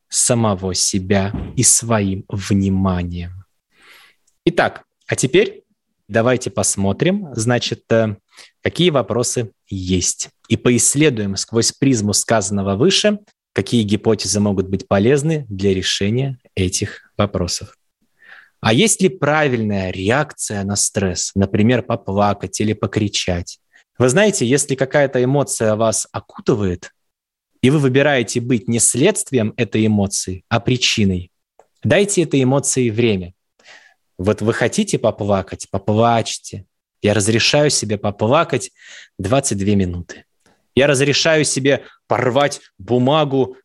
самого 0.09 0.73
себя 0.73 1.33
и 1.55 1.63
своим 1.63 2.23
вниманием. 2.29 3.45
Итак, 4.45 4.85
а 5.07 5.15
теперь 5.15 5.63
давайте 6.07 6.49
посмотрим, 6.49 7.27
значит, 7.33 7.83
э, 7.91 8.15
какие 8.61 8.89
вопросы 8.89 9.51
есть. 9.67 10.29
И 10.47 10.55
поисследуем 10.55 11.35
сквозь 11.35 11.71
призму 11.73 12.13
сказанного 12.13 12.75
выше, 12.75 13.19
какие 13.53 13.83
гипотезы 13.83 14.39
могут 14.39 14.69
быть 14.69 14.87
полезны 14.87 15.45
для 15.49 15.73
решения 15.73 16.39
этих 16.55 17.11
вопросов. 17.17 17.77
А 18.59 18.73
есть 18.73 19.01
ли 19.01 19.09
правильная 19.09 19.91
реакция 19.91 20.63
на 20.63 20.75
стресс, 20.75 21.31
например, 21.35 21.83
поплакать 21.83 22.59
или 22.59 22.73
покричать? 22.73 23.59
Вы 23.97 24.09
знаете, 24.09 24.45
если 24.45 24.75
какая-то 24.75 25.23
эмоция 25.23 25.75
вас 25.75 26.07
окутывает, 26.11 26.91
и 27.61 27.69
вы 27.69 27.79
выбираете 27.79 28.39
быть 28.39 28.67
не 28.67 28.79
следствием 28.79 29.53
этой 29.57 29.85
эмоции, 29.85 30.43
а 30.49 30.59
причиной. 30.59 31.31
Дайте 31.83 32.23
этой 32.23 32.43
эмоции 32.43 32.89
время. 32.89 33.33
Вот 34.17 34.41
вы 34.41 34.53
хотите 34.53 34.99
поплакать, 34.99 35.67
поплачьте. 35.69 36.65
Я 37.01 37.13
разрешаю 37.13 37.69
себе 37.69 37.97
поплакать 37.97 38.71
22 39.19 39.75
минуты. 39.75 40.25
Я 40.75 40.87
разрешаю 40.87 41.43
себе 41.43 41.83
порвать 42.07 42.61
бумагу, 42.77 43.57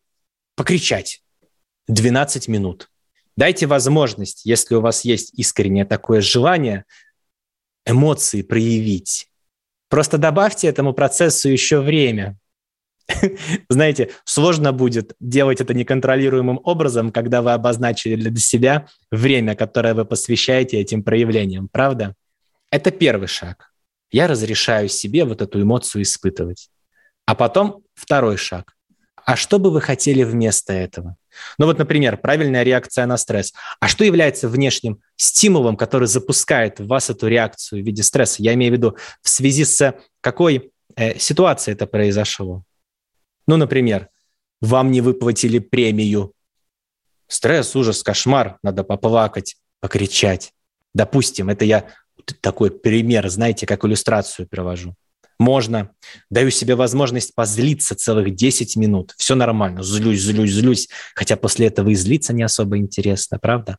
покричать. 0.55 1.21
12 1.87 2.47
минут. 2.47 2.89
Дайте 3.35 3.65
возможность, 3.65 4.45
если 4.45 4.75
у 4.75 4.81
вас 4.81 5.05
есть 5.05 5.33
искреннее 5.33 5.85
такое 5.85 6.21
желание, 6.21 6.85
эмоции 7.85 8.41
проявить. 8.41 9.27
Просто 9.89 10.17
добавьте 10.17 10.67
этому 10.67 10.93
процессу 10.93 11.49
еще 11.49 11.81
время. 11.81 12.37
Знаете, 13.69 14.11
сложно 14.23 14.71
будет 14.71 15.15
делать 15.19 15.61
это 15.61 15.73
неконтролируемым 15.73 16.59
образом, 16.63 17.11
когда 17.11 17.41
вы 17.41 17.53
обозначили 17.53 18.15
для 18.15 18.35
себя 18.37 18.87
время, 19.11 19.55
которое 19.55 19.93
вы 19.93 20.05
посвящаете 20.05 20.79
этим 20.79 21.03
проявлениям, 21.03 21.67
правда? 21.67 22.15
Это 22.71 22.91
первый 22.91 23.27
шаг. 23.27 23.71
Я 24.11 24.27
разрешаю 24.27 24.89
себе 24.89 25.25
вот 25.25 25.41
эту 25.41 25.61
эмоцию 25.61 26.03
испытывать. 26.03 26.69
А 27.25 27.35
потом 27.35 27.83
второй 27.93 28.37
шаг. 28.37 28.75
А 29.25 29.35
что 29.35 29.59
бы 29.59 29.71
вы 29.71 29.81
хотели 29.81 30.23
вместо 30.23 30.73
этого? 30.73 31.17
Ну 31.57 31.65
вот, 31.65 31.77
например, 31.77 32.17
правильная 32.17 32.63
реакция 32.63 33.05
на 33.05 33.17
стресс. 33.17 33.53
А 33.79 33.87
что 33.87 34.03
является 34.03 34.47
внешним 34.47 35.01
стимулом, 35.15 35.77
который 35.77 36.07
запускает 36.07 36.79
в 36.79 36.87
вас 36.87 37.09
эту 37.09 37.27
реакцию 37.27 37.83
в 37.83 37.85
виде 37.85 38.03
стресса? 38.03 38.41
Я 38.41 38.53
имею 38.53 38.73
в 38.73 38.75
виду 38.75 38.97
в 39.21 39.29
связи 39.29 39.65
с 39.65 39.95
какой 40.21 40.71
э, 40.95 41.17
ситуацией 41.19 41.75
это 41.75 41.87
произошло. 41.87 42.63
Ну, 43.47 43.57
например, 43.57 44.09
вам 44.61 44.91
не 44.91 45.01
выплатили 45.01 45.59
премию. 45.59 46.33
Стресс, 47.27 47.75
ужас, 47.75 48.03
кошмар, 48.03 48.57
надо 48.63 48.83
поплакать, 48.83 49.57
покричать. 49.79 50.53
Допустим, 50.93 51.49
это 51.49 51.65
я 51.65 51.87
такой 52.41 52.71
пример, 52.71 53.27
знаете, 53.29 53.65
как 53.65 53.83
иллюстрацию 53.83 54.47
привожу. 54.47 54.95
Можно. 55.39 55.91
Даю 56.29 56.51
себе 56.51 56.75
возможность 56.75 57.35
позлиться 57.35 57.95
целых 57.95 58.35
10 58.35 58.75
минут. 58.75 59.13
Все 59.17 59.35
нормально. 59.35 59.83
Злюсь, 59.83 60.21
злюсь, 60.21 60.51
злюсь. 60.51 60.89
Хотя 61.15 61.35
после 61.35 61.67
этого 61.67 61.89
и 61.89 61.95
злиться 61.95 62.33
не 62.33 62.43
особо 62.43 62.77
интересно, 62.77 63.39
правда? 63.39 63.77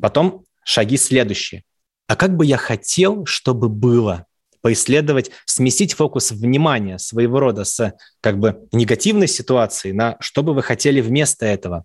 Потом 0.00 0.44
шаги 0.64 0.96
следующие. 0.96 1.62
А 2.08 2.16
как 2.16 2.36
бы 2.36 2.46
я 2.46 2.56
хотел, 2.56 3.26
чтобы 3.26 3.68
было? 3.68 4.26
Поисследовать, 4.60 5.30
сместить 5.44 5.94
фокус 5.94 6.32
внимания 6.32 6.98
своего 6.98 7.38
рода 7.38 7.64
с 7.64 7.92
как 8.20 8.40
бы 8.40 8.66
негативной 8.72 9.28
ситуации 9.28 9.92
на 9.92 10.16
что 10.18 10.42
бы 10.42 10.52
вы 10.52 10.62
хотели 10.62 11.00
вместо 11.00 11.46
этого. 11.46 11.84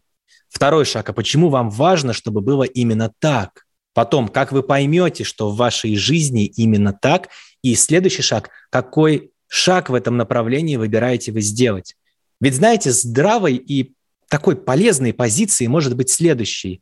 Второй 0.49 0.85
шаг. 0.85 1.07
А 1.09 1.13
почему 1.13 1.49
вам 1.49 1.69
важно, 1.69 2.13
чтобы 2.13 2.41
было 2.41 2.63
именно 2.63 3.11
так? 3.19 3.65
Потом, 3.93 4.27
как 4.27 4.51
вы 4.51 4.63
поймете, 4.63 5.23
что 5.23 5.51
в 5.51 5.55
вашей 5.55 5.95
жизни 5.95 6.45
именно 6.45 6.93
так, 6.93 7.29
и 7.63 7.73
следующий 7.75 8.21
шаг, 8.21 8.51
какой 8.69 9.31
шаг 9.47 9.89
в 9.89 9.95
этом 9.95 10.17
направлении 10.17 10.75
выбираете 10.75 11.31
вы 11.31 11.41
сделать. 11.41 11.95
Ведь 12.39 12.55
знаете, 12.55 12.91
здравой 12.91 13.55
и 13.55 13.93
такой 14.27 14.55
полезной 14.55 15.13
позиции 15.13 15.65
может 15.67 15.95
быть 15.95 16.09
следующий. 16.09 16.81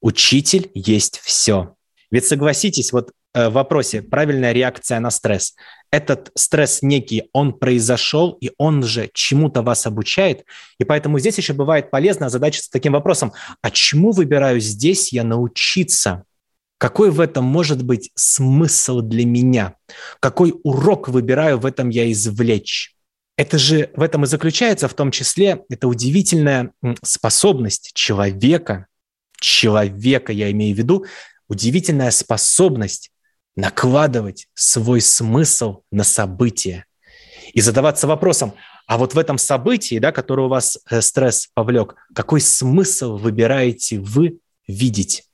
Учитель 0.00 0.70
есть 0.74 1.20
все. 1.22 1.74
Ведь 2.10 2.26
согласитесь, 2.26 2.92
вот 2.92 3.12
э, 3.34 3.48
в 3.48 3.52
вопросе 3.52 4.02
правильная 4.02 4.52
реакция 4.52 4.98
на 5.00 5.10
стресс. 5.10 5.54
Этот 5.90 6.30
стресс 6.34 6.82
некий, 6.82 7.28
он 7.32 7.52
произошел, 7.52 8.38
и 8.40 8.50
он 8.58 8.82
же 8.82 9.10
чему-то 9.12 9.62
вас 9.62 9.86
обучает. 9.86 10.44
И 10.78 10.84
поэтому 10.84 11.18
здесь 11.18 11.38
еще 11.38 11.52
бывает 11.52 11.90
полезно 11.90 12.26
озадачиться 12.26 12.70
таким 12.70 12.94
вопросом, 12.94 13.32
а 13.60 13.70
чему 13.70 14.12
выбираю 14.12 14.60
здесь 14.60 15.12
я 15.12 15.24
научиться? 15.24 16.24
Какой 16.78 17.10
в 17.10 17.20
этом 17.20 17.44
может 17.44 17.82
быть 17.82 18.10
смысл 18.14 19.00
для 19.00 19.26
меня? 19.26 19.74
Какой 20.20 20.54
урок 20.62 21.08
выбираю 21.08 21.58
в 21.58 21.66
этом 21.66 21.88
я 21.88 22.10
извлечь? 22.10 22.94
Это 23.36 23.58
же 23.58 23.90
в 23.94 24.02
этом 24.02 24.24
и 24.24 24.26
заключается 24.26 24.88
в 24.88 24.94
том 24.94 25.10
числе, 25.10 25.64
это 25.68 25.86
удивительная 25.86 26.72
способность 27.02 27.92
человека, 27.94 28.86
человека 29.40 30.32
я 30.32 30.50
имею 30.50 30.74
в 30.74 30.78
виду, 30.78 31.06
удивительная 31.48 32.10
способность 32.10 33.10
накладывать 33.56 34.46
свой 34.54 35.00
смысл 35.00 35.82
на 35.90 36.04
события 36.04 36.84
и 37.54 37.60
задаваться 37.60 38.06
вопросом, 38.06 38.54
а 38.86 38.98
вот 38.98 39.14
в 39.14 39.18
этом 39.18 39.36
событии, 39.36 39.98
да, 39.98 40.12
которое 40.12 40.46
у 40.46 40.48
вас 40.48 40.78
э, 40.90 41.00
стресс 41.00 41.48
повлек, 41.54 41.96
какой 42.14 42.40
смысл 42.40 43.16
выбираете 43.16 43.98
вы 43.98 44.38
видеть? 44.66 45.27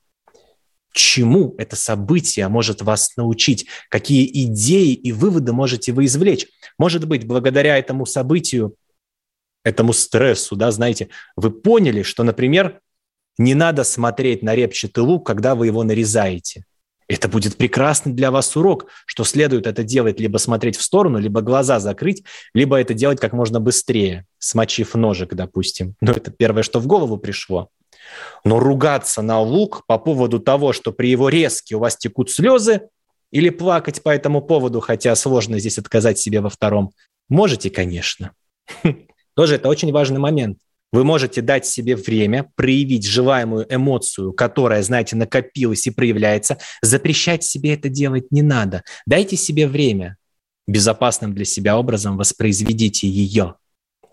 Чему 0.95 1.55
это 1.59 1.77
событие 1.77 2.49
может 2.49 2.83
вас 2.83 3.17
научить, 3.17 3.67
какие 3.91 4.29
идеи 4.45 4.93
и 4.93 5.13
выводы 5.13 5.53
можете 5.53 5.93
вы 5.93 6.07
извлечь. 6.07 6.47
Может 6.79 7.07
быть, 7.07 7.27
благодаря 7.27 7.77
этому 7.79 8.07
событию, 8.07 8.75
этому 9.65 9.93
стрессу, 9.93 10.57
да, 10.57 10.71
знаете, 10.71 11.09
вы 11.37 11.51
поняли, 11.51 12.03
что, 12.03 12.23
например, 12.23 12.81
не 13.39 13.55
надо 13.55 13.85
смотреть 13.85 14.43
на 14.43 14.55
репчатый 14.55 15.03
лук, 15.03 15.27
когда 15.27 15.55
вы 15.55 15.67
его 15.67 15.83
нарезаете. 15.83 16.65
Это 17.07 17.29
будет 17.29 17.57
прекрасный 17.57 18.13
для 18.13 18.31
вас 18.31 18.57
урок, 18.57 18.87
что 19.05 19.25
следует 19.25 19.67
это 19.67 19.83
делать 19.83 20.21
либо 20.21 20.39
смотреть 20.39 20.77
в 20.77 20.83
сторону, 20.83 21.19
либо 21.19 21.43
глаза 21.43 21.79
закрыть, 21.79 22.25
либо 22.55 22.81
это 22.81 22.95
делать 22.95 23.21
как 23.21 23.33
можно 23.33 23.61
быстрее, 23.61 24.25
смочив 24.39 24.95
ножик, 24.95 25.35
допустим. 25.35 25.97
Но 26.01 26.13
это 26.13 26.31
первое, 26.31 26.63
что 26.63 26.81
в 26.81 26.87
голову 26.87 27.19
пришло. 27.19 27.69
Но 28.45 28.59
ругаться 28.59 29.23
на 29.23 29.41
лук 29.41 29.83
по 29.87 29.99
поводу 29.99 30.39
того, 30.39 30.73
что 30.73 30.93
при 30.93 31.09
его 31.09 31.29
резке 31.29 31.77
у 31.77 31.81
вас 31.81 31.97
текут 31.97 32.31
слезы, 32.31 32.83
или 33.35 33.49
плакать 33.49 34.01
по 34.01 34.11
этому 34.11 34.41
поводу, 34.43 34.79
хотя 34.79 35.17
сложно 35.17 35.59
здесь 35.59 35.77
отказать 35.77 36.21
себе 36.21 36.41
во 36.41 36.49
втором, 36.49 36.93
можете, 37.29 37.69
конечно. 37.69 38.31
Тоже 39.35 39.57
это 39.57 39.69
очень 39.69 39.91
важный 39.91 40.21
момент. 40.21 40.59
Вы 40.93 41.03
можете 41.03 41.41
дать 41.43 41.67
себе 41.67 41.97
время 41.97 42.53
проявить 42.55 43.05
желаемую 43.05 43.67
эмоцию, 43.69 44.33
которая, 44.33 44.85
знаете, 44.85 45.17
накопилась 45.17 45.89
и 45.89 45.91
проявляется. 45.91 46.59
Запрещать 46.81 47.43
себе 47.43 47.75
это 47.75 47.89
делать 47.89 48.31
не 48.31 48.43
надо. 48.43 48.85
Дайте 49.05 49.37
себе 49.37 49.67
время. 49.67 50.17
Безопасным 50.69 51.35
для 51.35 51.45
себя 51.45 51.77
образом 51.77 52.17
воспроизведите 52.17 53.09
ее 53.09 53.57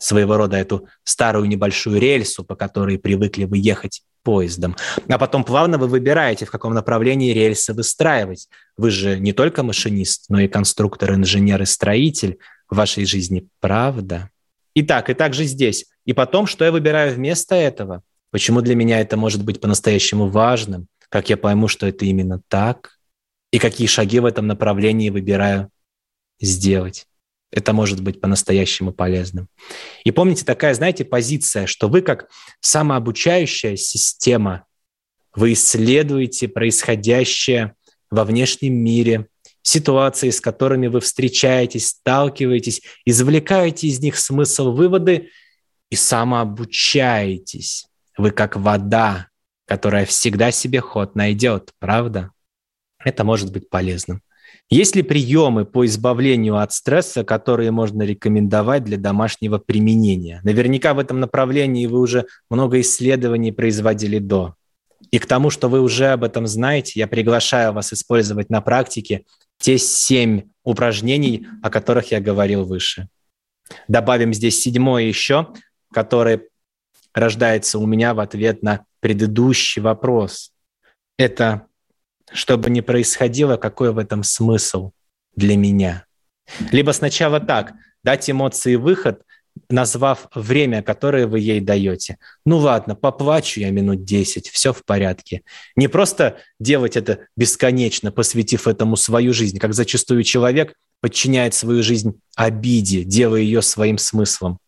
своего 0.01 0.37
рода 0.37 0.57
эту 0.57 0.87
старую 1.03 1.47
небольшую 1.47 1.99
рельсу, 1.99 2.43
по 2.43 2.55
которой 2.55 2.97
привыкли 2.97 3.45
вы 3.45 3.59
ехать 3.59 4.03
поездом. 4.23 4.75
А 5.07 5.17
потом 5.17 5.43
плавно 5.43 5.77
вы 5.77 5.87
выбираете, 5.87 6.45
в 6.45 6.51
каком 6.51 6.73
направлении 6.73 7.33
рельсы 7.33 7.73
выстраивать. 7.73 8.47
Вы 8.77 8.91
же 8.91 9.19
не 9.19 9.33
только 9.33 9.63
машинист, 9.63 10.25
но 10.29 10.39
и 10.39 10.47
конструктор, 10.47 11.13
инженер 11.13 11.61
и 11.61 11.65
строитель 11.65 12.37
в 12.69 12.75
вашей 12.75 13.05
жизни, 13.05 13.47
правда? 13.59 14.29
И 14.73 14.83
так, 14.83 15.09
и 15.09 15.13
так 15.13 15.33
же 15.33 15.45
здесь. 15.45 15.85
И 16.05 16.13
потом, 16.13 16.47
что 16.47 16.65
я 16.65 16.71
выбираю 16.71 17.13
вместо 17.13 17.55
этого? 17.55 18.03
Почему 18.31 18.61
для 18.61 18.75
меня 18.75 19.01
это 19.01 19.17
может 19.17 19.43
быть 19.43 19.59
по-настоящему 19.59 20.29
важным? 20.29 20.87
Как 21.09 21.29
я 21.29 21.37
пойму, 21.37 21.67
что 21.67 21.87
это 21.87 22.05
именно 22.05 22.41
так? 22.47 22.97
И 23.51 23.59
какие 23.59 23.87
шаги 23.87 24.19
в 24.19 24.25
этом 24.25 24.47
направлении 24.47 25.09
выбираю 25.09 25.69
сделать? 26.39 27.05
Это 27.51 27.73
может 27.73 28.01
быть 28.01 28.21
по-настоящему 28.21 28.93
полезным. 28.93 29.47
И 30.03 30.11
помните, 30.11 30.45
такая, 30.45 30.73
знаете, 30.73 31.05
позиция, 31.05 31.67
что 31.67 31.89
вы 31.89 32.01
как 32.01 32.29
самообучающая 32.61 33.75
система, 33.75 34.65
вы 35.35 35.53
исследуете 35.53 36.47
происходящее 36.47 37.75
во 38.09 38.23
внешнем 38.23 38.73
мире, 38.73 39.27
ситуации, 39.63 40.29
с 40.29 40.41
которыми 40.41 40.87
вы 40.87 40.99
встречаетесь, 41.01 41.89
сталкиваетесь, 41.89 42.81
извлекаете 43.05 43.87
из 43.87 43.99
них 43.99 44.17
смысл, 44.17 44.71
выводы 44.71 45.29
и 45.89 45.95
самообучаетесь. 45.95 47.85
Вы 48.17 48.31
как 48.31 48.55
вода, 48.55 49.27
которая 49.65 50.05
всегда 50.05 50.51
себе 50.51 50.79
ход 50.79 51.15
найдет, 51.15 51.71
правда? 51.79 52.31
Это 53.03 53.23
может 53.23 53.51
быть 53.51 53.69
полезным. 53.69 54.21
Есть 54.71 54.95
ли 54.95 55.03
приемы 55.03 55.65
по 55.65 55.85
избавлению 55.85 56.57
от 56.57 56.71
стресса, 56.71 57.25
которые 57.25 57.71
можно 57.71 58.03
рекомендовать 58.03 58.85
для 58.85 58.97
домашнего 58.97 59.57
применения? 59.57 60.39
Наверняка 60.45 60.93
в 60.93 60.99
этом 60.99 61.19
направлении 61.19 61.85
вы 61.87 61.99
уже 61.99 62.25
много 62.49 62.79
исследований 62.79 63.51
производили 63.51 64.17
до. 64.17 64.55
И 65.11 65.19
к 65.19 65.25
тому, 65.25 65.49
что 65.49 65.67
вы 65.67 65.81
уже 65.81 66.07
об 66.07 66.23
этом 66.23 66.47
знаете, 66.47 66.93
я 67.01 67.07
приглашаю 67.07 67.73
вас 67.73 67.91
использовать 67.91 68.49
на 68.49 68.61
практике 68.61 69.25
те 69.59 69.77
семь 69.77 70.43
упражнений, 70.63 71.45
о 71.61 71.69
которых 71.69 72.11
я 72.11 72.21
говорил 72.21 72.63
выше. 72.63 73.09
Добавим 73.89 74.33
здесь 74.33 74.61
седьмое 74.61 75.03
еще, 75.03 75.49
которое 75.93 76.43
рождается 77.13 77.77
у 77.77 77.85
меня 77.85 78.13
в 78.13 78.21
ответ 78.21 78.63
на 78.63 78.85
предыдущий 79.01 79.81
вопрос. 79.81 80.53
Это 81.17 81.67
чтобы 82.33 82.69
не 82.69 82.81
происходило, 82.81 83.57
какой 83.57 83.91
в 83.91 83.97
этом 83.97 84.23
смысл 84.23 84.91
для 85.35 85.57
меня. 85.57 86.05
Либо 86.71 86.91
сначала 86.91 87.39
так, 87.39 87.73
дать 88.03 88.29
эмоции 88.29 88.75
выход, 88.75 89.21
назвав 89.69 90.27
время, 90.33 90.81
которое 90.81 91.27
вы 91.27 91.39
ей 91.39 91.59
даете. 91.59 92.17
Ну 92.45 92.57
ладно, 92.57 92.95
поплачу 92.95 93.59
я 93.59 93.69
минут 93.69 94.03
10, 94.03 94.49
все 94.49 94.73
в 94.73 94.83
порядке. 94.85 95.41
Не 95.75 95.87
просто 95.87 96.37
делать 96.59 96.97
это 96.97 97.27
бесконечно, 97.35 98.11
посвятив 98.11 98.67
этому 98.67 98.95
свою 98.95 99.33
жизнь, 99.33 99.59
как 99.59 99.73
зачастую 99.73 100.23
человек 100.23 100.73
подчиняет 101.01 101.53
свою 101.53 101.83
жизнь 101.83 102.19
обиде, 102.35 103.03
делая 103.03 103.41
ее 103.41 103.61
своим 103.61 103.97
смыслом. 103.97 104.59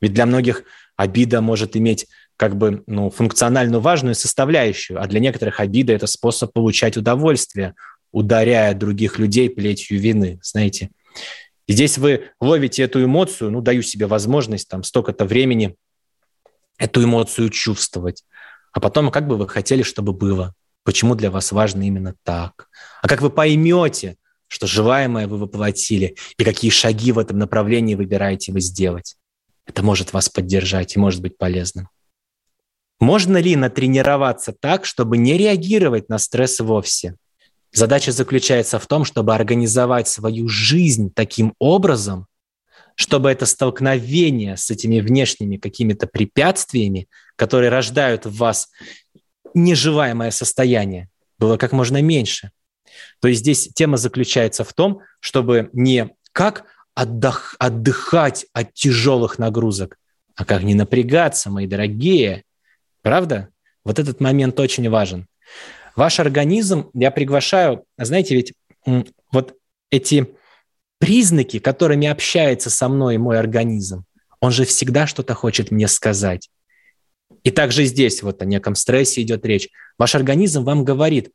Ведь 0.00 0.14
для 0.14 0.24
многих 0.24 0.64
обида 0.96 1.40
может 1.40 1.76
иметь 1.76 2.06
как 2.40 2.56
бы 2.56 2.82
ну, 2.86 3.10
функциональную 3.10 3.82
важную 3.82 4.14
составляющую, 4.14 4.98
а 4.98 5.06
для 5.06 5.20
некоторых 5.20 5.60
обида– 5.60 5.92
это 5.94 6.06
способ 6.06 6.54
получать 6.54 6.96
удовольствие, 6.96 7.74
ударяя 8.12 8.72
других 8.72 9.18
людей 9.18 9.50
плетью 9.50 10.00
вины, 10.00 10.40
знаете. 10.42 10.88
И 11.66 11.74
здесь 11.74 11.98
вы 11.98 12.30
ловите 12.40 12.82
эту 12.82 13.04
эмоцию, 13.04 13.50
ну, 13.50 13.60
даю 13.60 13.82
себе 13.82 14.06
возможность 14.06 14.68
там 14.68 14.84
столько-то 14.84 15.26
времени 15.26 15.76
эту 16.78 17.04
эмоцию 17.04 17.50
чувствовать. 17.50 18.24
А 18.72 18.80
потом, 18.80 19.10
как 19.10 19.28
бы 19.28 19.36
вы 19.36 19.46
хотели, 19.46 19.82
чтобы 19.82 20.14
было? 20.14 20.54
Почему 20.82 21.16
для 21.16 21.30
вас 21.30 21.52
важно 21.52 21.86
именно 21.86 22.14
так? 22.22 22.70
А 23.02 23.08
как 23.08 23.20
вы 23.20 23.28
поймете, 23.28 24.16
что 24.48 24.66
желаемое 24.66 25.28
вы 25.28 25.36
воплотили, 25.36 26.16
и 26.38 26.44
какие 26.44 26.70
шаги 26.70 27.12
в 27.12 27.18
этом 27.18 27.36
направлении 27.36 27.96
выбираете 27.96 28.50
вы 28.50 28.62
сделать? 28.62 29.16
Это 29.66 29.82
может 29.82 30.14
вас 30.14 30.30
поддержать 30.30 30.96
и 30.96 30.98
может 30.98 31.20
быть 31.20 31.36
полезным. 31.36 31.90
Можно 33.00 33.38
ли 33.38 33.56
натренироваться 33.56 34.52
так, 34.52 34.84
чтобы 34.84 35.16
не 35.16 35.36
реагировать 35.38 36.08
на 36.08 36.18
стресс 36.18 36.60
вовсе? 36.60 37.16
Задача 37.72 38.12
заключается 38.12 38.78
в 38.78 38.86
том, 38.86 39.04
чтобы 39.04 39.34
организовать 39.34 40.06
свою 40.06 40.48
жизнь 40.48 41.10
таким 41.14 41.54
образом, 41.58 42.26
чтобы 42.96 43.30
это 43.30 43.46
столкновение 43.46 44.56
с 44.56 44.70
этими 44.70 45.00
внешними 45.00 45.56
какими-то 45.56 46.06
препятствиями, 46.06 47.08
которые 47.36 47.70
рождают 47.70 48.26
в 48.26 48.36
вас 48.36 48.68
неживаемое 49.54 50.30
состояние, 50.30 51.08
было 51.38 51.56
как 51.56 51.72
можно 51.72 52.02
меньше. 52.02 52.50
То 53.20 53.28
есть 53.28 53.40
здесь 53.40 53.70
тема 53.74 53.96
заключается 53.96 54.64
в 54.64 54.72
том, 54.74 55.00
чтобы 55.20 55.70
не 55.72 56.10
как 56.32 56.64
отдох, 56.94 57.54
отдыхать 57.58 58.46
от 58.52 58.74
тяжелых 58.74 59.38
нагрузок, 59.38 59.96
а 60.34 60.44
как 60.44 60.62
не 60.62 60.74
напрягаться, 60.74 61.50
мои 61.50 61.66
дорогие. 61.66 62.44
Правда? 63.02 63.48
Вот 63.84 63.98
этот 63.98 64.20
момент 64.20 64.58
очень 64.60 64.88
важен. 64.88 65.26
Ваш 65.96 66.20
организм, 66.20 66.90
я 66.94 67.10
приглашаю, 67.10 67.84
знаете, 67.98 68.34
ведь 68.34 68.52
вот 69.32 69.54
эти 69.90 70.34
признаки, 70.98 71.58
которыми 71.58 72.06
общается 72.06 72.70
со 72.70 72.88
мной 72.88 73.18
мой 73.18 73.38
организм, 73.38 74.04
он 74.40 74.52
же 74.52 74.64
всегда 74.64 75.06
что-то 75.06 75.34
хочет 75.34 75.70
мне 75.70 75.88
сказать. 75.88 76.50
И 77.42 77.50
также 77.50 77.84
здесь 77.84 78.22
вот 78.22 78.42
о 78.42 78.44
неком 78.44 78.74
стрессе 78.74 79.22
идет 79.22 79.44
речь. 79.46 79.68
Ваш 79.98 80.14
организм 80.14 80.64
вам 80.64 80.84
говорит, 80.84 81.30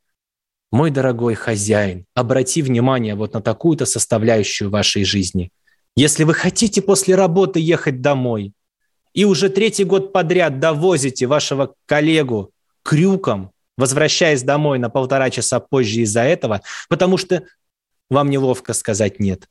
мой 0.71 0.91
дорогой 0.91 1.35
хозяин, 1.35 2.05
обрати 2.13 2.61
внимание 2.61 3.15
вот 3.15 3.33
на 3.33 3.41
такую-то 3.41 3.85
составляющую 3.85 4.69
вашей 4.69 5.03
жизни. 5.03 5.51
Если 5.95 6.23
вы 6.23 6.33
хотите 6.33 6.81
после 6.81 7.15
работы 7.15 7.59
ехать 7.59 8.01
домой 8.01 8.53
и 9.15 9.23
уже 9.23 9.49
третий 9.49 9.85
год 9.85 10.13
подряд 10.13 10.59
довозите 10.59 11.25
вашего 11.25 11.73
коллегу 11.87 12.51
крюком, 12.83 13.51
возвращаясь 13.77 14.43
домой 14.43 14.77
на 14.77 14.89
полтора 14.89 15.31
часа 15.31 15.59
позже 15.59 16.01
из-за 16.01 16.21
этого, 16.21 16.61
потому 16.89 17.17
что 17.17 17.43
вам 18.09 18.29
неловко 18.29 18.73
сказать 18.73 19.19
«нет», 19.19 19.47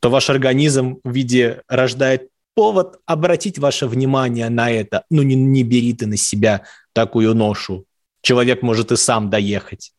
то 0.00 0.10
ваш 0.10 0.30
организм 0.30 0.98
в 1.04 1.12
виде 1.12 1.62
рождает 1.68 2.30
повод 2.54 2.98
обратить 3.04 3.58
ваше 3.58 3.86
внимание 3.86 4.48
на 4.48 4.70
это. 4.70 5.04
Ну, 5.10 5.22
не, 5.22 5.34
не 5.34 5.62
бери 5.62 5.92
ты 5.92 6.06
на 6.06 6.16
себя 6.16 6.62
такую 6.94 7.34
ношу. 7.34 7.84
Человек 8.22 8.62
может 8.62 8.92
и 8.92 8.96
сам 8.96 9.28
доехать. 9.28 9.92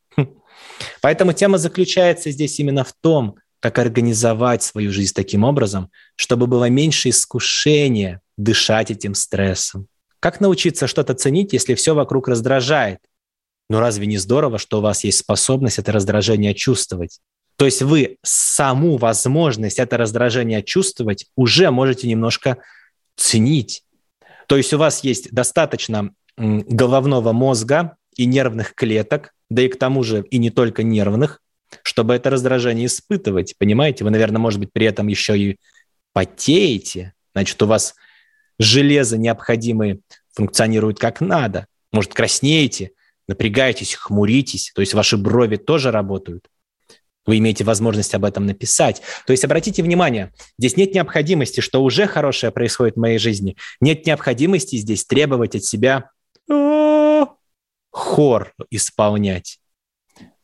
Поэтому 1.02 1.34
тема 1.34 1.60
заключается 1.60 2.32
здесь 2.32 2.60
именно 2.60 2.84
в 2.84 2.94
том, 3.00 3.36
как 3.60 3.78
организовать 3.78 4.64
свою 4.64 4.92
жизнь 4.92 5.14
таким 5.14 5.44
образом, 5.44 5.92
чтобы 6.16 6.48
было 6.48 6.68
меньше 6.70 7.10
искушения 7.10 8.22
дышать 8.38 8.92
этим 8.92 9.16
стрессом. 9.16 9.88
Как 10.20 10.40
научиться 10.40 10.88
что-то 10.88 11.14
ценить, 11.14 11.54
если 11.54 11.76
все 11.76 11.94
вокруг 11.94 12.28
раздражает? 12.28 13.00
Ну 13.70 13.80
разве 13.80 14.06
не 14.06 14.18
здорово, 14.18 14.58
что 14.58 14.80
у 14.80 14.82
вас 14.82 15.04
есть 15.04 15.20
способность 15.20 15.80
это 15.80 15.92
раздражение 15.92 16.54
чувствовать? 16.54 17.20
То 17.58 17.66
есть 17.66 17.82
вы 17.82 18.18
саму 18.24 18.98
возможность 18.98 19.80
это 19.80 19.98
раздражение 19.98 20.64
чувствовать 20.64 21.26
уже 21.36 21.70
можете 21.72 22.08
немножко 22.08 22.60
ценить. 23.16 23.84
То 24.48 24.58
есть 24.58 24.74
у 24.74 24.78
вас 24.78 25.04
есть 25.04 25.32
достаточно 25.32 26.12
головного 26.38 27.34
мозга 27.34 27.98
и 28.16 28.26
нервных 28.26 28.76
клеток, 28.76 29.34
да 29.50 29.64
и 29.64 29.68
к 29.68 29.78
тому 29.78 30.04
же 30.04 30.24
и 30.30 30.38
не 30.38 30.52
только 30.52 30.84
нервных, 30.84 31.42
чтобы 31.84 32.14
это 32.14 32.30
раздражение 32.30 32.86
испытывать. 32.86 33.56
Понимаете? 33.58 34.04
Вы, 34.04 34.12
наверное, 34.12 34.40
может 34.40 34.60
быть, 34.60 34.72
при 34.72 34.86
этом 34.86 35.08
еще 35.08 35.38
и 35.38 35.58
потеете. 36.14 37.14
Значит, 37.34 37.62
у 37.62 37.66
вас 37.66 37.96
железо 38.60 39.18
необходимое 39.18 40.00
функционирует 40.34 41.00
как 41.00 41.22
надо. 41.22 41.68
Может, 41.92 42.14
краснеете, 42.14 42.92
напрягаетесь, 43.28 43.96
хмуритесь. 43.96 44.72
То 44.76 44.82
есть 44.82 44.94
ваши 44.94 45.18
брови 45.18 45.58
тоже 45.58 45.92
работают. 45.92 46.48
Вы 47.26 47.40
имеете 47.40 47.66
возможность 47.66 48.16
об 48.16 48.24
этом 48.24 48.46
написать. 48.46 49.02
То 49.26 49.32
есть 49.32 49.44
обратите 49.44 49.84
внимание, 49.84 50.34
здесь 50.58 50.78
нет 50.78 50.94
необходимости, 50.94 51.60
что 51.60 51.84
уже 51.84 52.08
хорошее 52.08 52.54
происходит 52.54 52.96
в 52.96 53.00
моей 53.00 53.18
жизни. 53.18 53.58
Нет 53.82 54.06
необходимости 54.06 54.78
здесь 54.78 55.06
требовать 55.06 55.56
от 55.56 55.64
себя 55.64 56.10
хор 57.92 58.54
исполнять. 58.70 59.60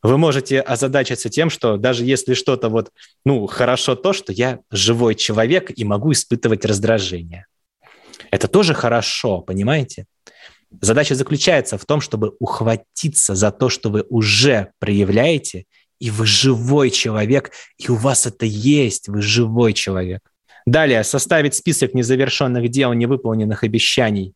Вы 0.02 0.17
можете 0.17 0.60
озадачиться 0.60 1.30
тем, 1.30 1.49
что 1.49 1.78
даже 1.78 2.04
если 2.04 2.34
что-то 2.34 2.67
вот, 2.67 2.91
ну, 3.23 3.47
хорошо 3.47 3.95
то, 3.95 4.12
что 4.12 4.34
я 4.34 4.60
живой 4.69 5.15
человек 5.15 5.71
и 5.73 5.86
могу 5.86 6.12
испытывать 6.12 6.65
раздражение. 6.65 7.45
Это 8.34 8.48
тоже 8.48 8.74
хорошо, 8.74 9.41
понимаете? 9.41 10.06
Задача 10.82 11.15
заключается 11.15 11.78
в 11.78 11.86
том, 11.86 12.02
чтобы 12.02 12.36
ухватиться 12.39 13.36
за 13.36 13.52
то, 13.52 13.69
что 13.69 13.89
вы 13.89 14.06
уже 14.10 14.72
проявляете– 14.80 15.65
и 16.04 16.12
вы 16.12 16.26
живой 16.26 16.89
человек, 16.89 17.52
и 17.78 17.89
у 17.89 17.96
вас 17.96 18.26
это 18.26 18.46
есть, 18.46 19.08
вы 19.08 19.22
живой 19.22 19.72
человек. 19.72 20.19
Далее, 20.65 21.02
составить 21.06 21.56
список 21.56 21.93
незавершенных 21.93 22.67
дел, 22.69 22.91
невыполненных 22.91 23.63
обещаний 23.63 24.34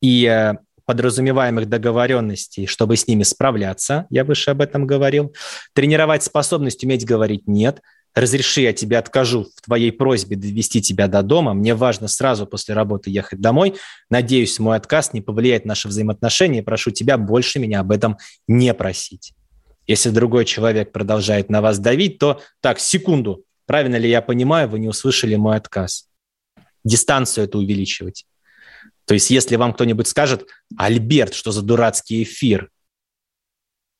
и 0.00 0.24
э, 0.26 0.54
подразумеваемых 0.84 1.68
договоренностей, 1.68 2.66
чтобы 2.66 2.96
с 2.96 3.08
ними 3.08 3.24
справляться, 3.24 4.06
я 4.10 4.22
выше 4.22 4.52
об 4.52 4.60
этом 4.60 4.86
говорил. 4.86 5.34
Тренировать 5.72 6.22
способность 6.22 6.84
уметь 6.84 7.04
говорить 7.04 7.48
«нет», 7.48 7.80
разреши, 8.14 8.62
я 8.62 8.72
тебе 8.72 8.98
откажу 8.98 9.48
в 9.56 9.60
твоей 9.60 9.92
просьбе 9.92 10.36
довести 10.36 10.80
тебя 10.80 11.08
до 11.08 11.22
дома, 11.22 11.54
мне 11.54 11.74
важно 11.74 12.08
сразу 12.08 12.46
после 12.46 12.74
работы 12.74 13.10
ехать 13.10 13.40
домой, 13.40 13.74
надеюсь, 14.10 14.58
мой 14.58 14.76
отказ 14.76 15.12
не 15.12 15.20
повлияет 15.20 15.64
на 15.64 15.70
наши 15.70 15.88
взаимоотношения, 15.88 16.62
прошу 16.62 16.90
тебя 16.90 17.18
больше 17.18 17.58
меня 17.58 17.80
об 17.80 17.90
этом 17.90 18.18
не 18.46 18.72
просить. 18.74 19.34
Если 19.86 20.10
другой 20.10 20.44
человек 20.44 20.92
продолжает 20.92 21.50
на 21.50 21.60
вас 21.60 21.78
давить, 21.78 22.18
то 22.18 22.40
так, 22.60 22.78
секунду, 22.78 23.44
правильно 23.66 23.96
ли 23.96 24.08
я 24.08 24.22
понимаю, 24.22 24.68
вы 24.68 24.78
не 24.78 24.88
услышали 24.88 25.34
мой 25.34 25.56
отказ. 25.56 26.08
Дистанцию 26.84 27.44
это 27.44 27.58
увеличивать. 27.58 28.24
То 29.04 29.14
есть 29.14 29.30
если 29.30 29.56
вам 29.56 29.74
кто-нибудь 29.74 30.08
скажет, 30.08 30.46
Альберт, 30.78 31.34
что 31.34 31.50
за 31.50 31.62
дурацкий 31.62 32.22
эфир, 32.22 32.70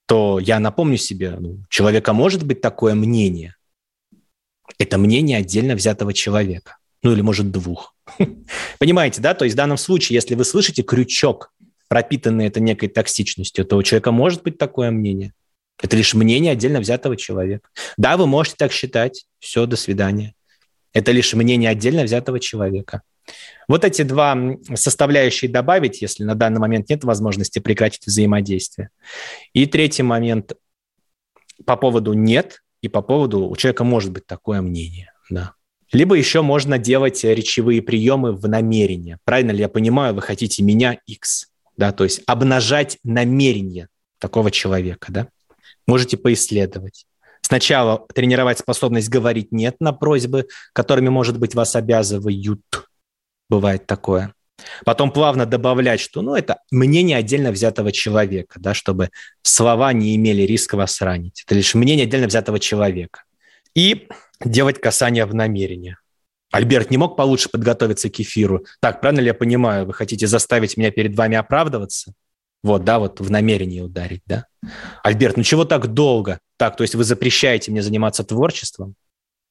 то 0.06 0.38
я 0.38 0.58
напомню 0.58 0.96
себе, 0.96 1.36
ну, 1.38 1.64
человека 1.68 2.12
может 2.12 2.44
быть 2.44 2.60
такое 2.60 2.94
мнение. 2.94 3.56
Это 4.78 4.98
мнение 4.98 5.38
отдельно 5.38 5.74
взятого 5.74 6.12
человека. 6.12 6.78
Ну 7.02 7.12
или, 7.12 7.20
может, 7.20 7.50
двух. 7.50 7.94
Понимаете, 8.78 9.20
да? 9.20 9.34
То 9.34 9.44
есть 9.44 9.54
в 9.54 9.56
данном 9.58 9.76
случае, 9.76 10.14
если 10.14 10.34
вы 10.34 10.44
слышите 10.44 10.82
крючок, 10.82 11.52
пропитанный 11.88 12.46
это 12.46 12.60
некой 12.60 12.88
токсичностью, 12.88 13.64
то 13.64 13.76
у 13.76 13.82
человека 13.82 14.10
может 14.10 14.42
быть 14.42 14.58
такое 14.58 14.90
мнение. 14.90 15.32
Это 15.82 15.96
лишь 15.96 16.14
мнение 16.14 16.52
отдельно 16.52 16.80
взятого 16.80 17.16
человека. 17.16 17.68
Да, 17.96 18.16
вы 18.16 18.26
можете 18.26 18.56
так 18.56 18.72
считать. 18.72 19.26
Все, 19.38 19.66
до 19.66 19.76
свидания. 19.76 20.34
Это 20.92 21.12
лишь 21.12 21.34
мнение 21.34 21.70
отдельно 21.70 22.04
взятого 22.04 22.40
человека. 22.40 23.02
Вот 23.68 23.84
эти 23.84 24.02
два 24.02 24.36
составляющие 24.74 25.50
добавить, 25.50 26.02
если 26.02 26.24
на 26.24 26.34
данный 26.34 26.60
момент 26.60 26.88
нет 26.90 27.04
возможности 27.04 27.58
прекратить 27.58 28.06
взаимодействие. 28.06 28.90
И 29.52 29.66
третий 29.66 30.02
момент 30.02 30.52
по 31.64 31.76
поводу 31.76 32.12
«нет» 32.12 32.63
и 32.84 32.88
по 32.88 33.02
поводу 33.02 33.48
«у 33.48 33.56
человека 33.56 33.84
может 33.84 34.12
быть 34.12 34.26
такое 34.26 34.60
мнение». 34.60 35.12
Да. 35.30 35.52
Либо 35.92 36.16
еще 36.16 36.42
можно 36.42 36.78
делать 36.78 37.24
речевые 37.24 37.80
приемы 37.80 38.32
в 38.32 38.48
намерение. 38.48 39.18
Правильно 39.24 39.52
ли 39.52 39.60
я 39.60 39.68
понимаю, 39.68 40.14
вы 40.14 40.22
хотите 40.22 40.62
меня 40.62 40.98
X? 41.06 41.48
Да, 41.76 41.92
то 41.92 42.04
есть 42.04 42.22
обнажать 42.26 42.98
намерение 43.04 43.88
такого 44.18 44.50
человека. 44.50 45.12
Да? 45.12 45.28
можете 45.86 46.16
поисследовать. 46.16 47.06
Сначала 47.40 48.06
тренировать 48.14 48.58
способность 48.58 49.10
говорить 49.10 49.52
«нет» 49.52 49.76
на 49.80 49.92
просьбы, 49.92 50.46
которыми, 50.72 51.08
может 51.08 51.38
быть, 51.38 51.54
вас 51.54 51.76
обязывают. 51.76 52.60
Бывает 53.50 53.86
такое. 53.86 54.32
Потом 54.84 55.10
плавно 55.10 55.46
добавлять, 55.46 56.00
что 56.00 56.22
ну, 56.22 56.34
это 56.34 56.58
мнение 56.70 57.16
отдельно 57.16 57.50
взятого 57.50 57.92
человека, 57.92 58.58
да, 58.60 58.74
чтобы 58.74 59.10
слова 59.42 59.92
не 59.92 60.16
имели 60.16 60.42
риска 60.42 60.76
вас 60.76 61.00
ранить. 61.00 61.44
Это 61.46 61.54
лишь 61.54 61.74
мнение 61.74 62.04
отдельно 62.04 62.26
взятого 62.26 62.58
человека. 62.58 63.22
И 63.74 64.08
делать 64.44 64.80
касание 64.80 65.26
в 65.26 65.34
намерение. 65.34 65.98
Альберт 66.52 66.90
не 66.90 66.98
мог 66.98 67.16
получше 67.16 67.48
подготовиться 67.48 68.08
к 68.10 68.20
эфиру. 68.20 68.64
Так, 68.80 69.00
правильно 69.00 69.20
ли 69.20 69.26
я 69.26 69.34
понимаю, 69.34 69.86
вы 69.86 69.92
хотите 69.92 70.26
заставить 70.26 70.76
меня 70.76 70.92
перед 70.92 71.16
вами 71.16 71.36
оправдываться? 71.36 72.12
Вот, 72.62 72.84
да, 72.84 72.98
вот 72.98 73.20
в 73.20 73.30
намерении 73.30 73.80
ударить, 73.80 74.22
да? 74.24 74.46
Альберт, 75.02 75.36
ну 75.36 75.42
чего 75.42 75.64
так 75.64 75.88
долго? 75.88 76.38
Так, 76.56 76.76
то 76.76 76.82
есть 76.82 76.94
вы 76.94 77.04
запрещаете 77.04 77.72
мне 77.72 77.82
заниматься 77.82 78.22
творчеством? 78.24 78.94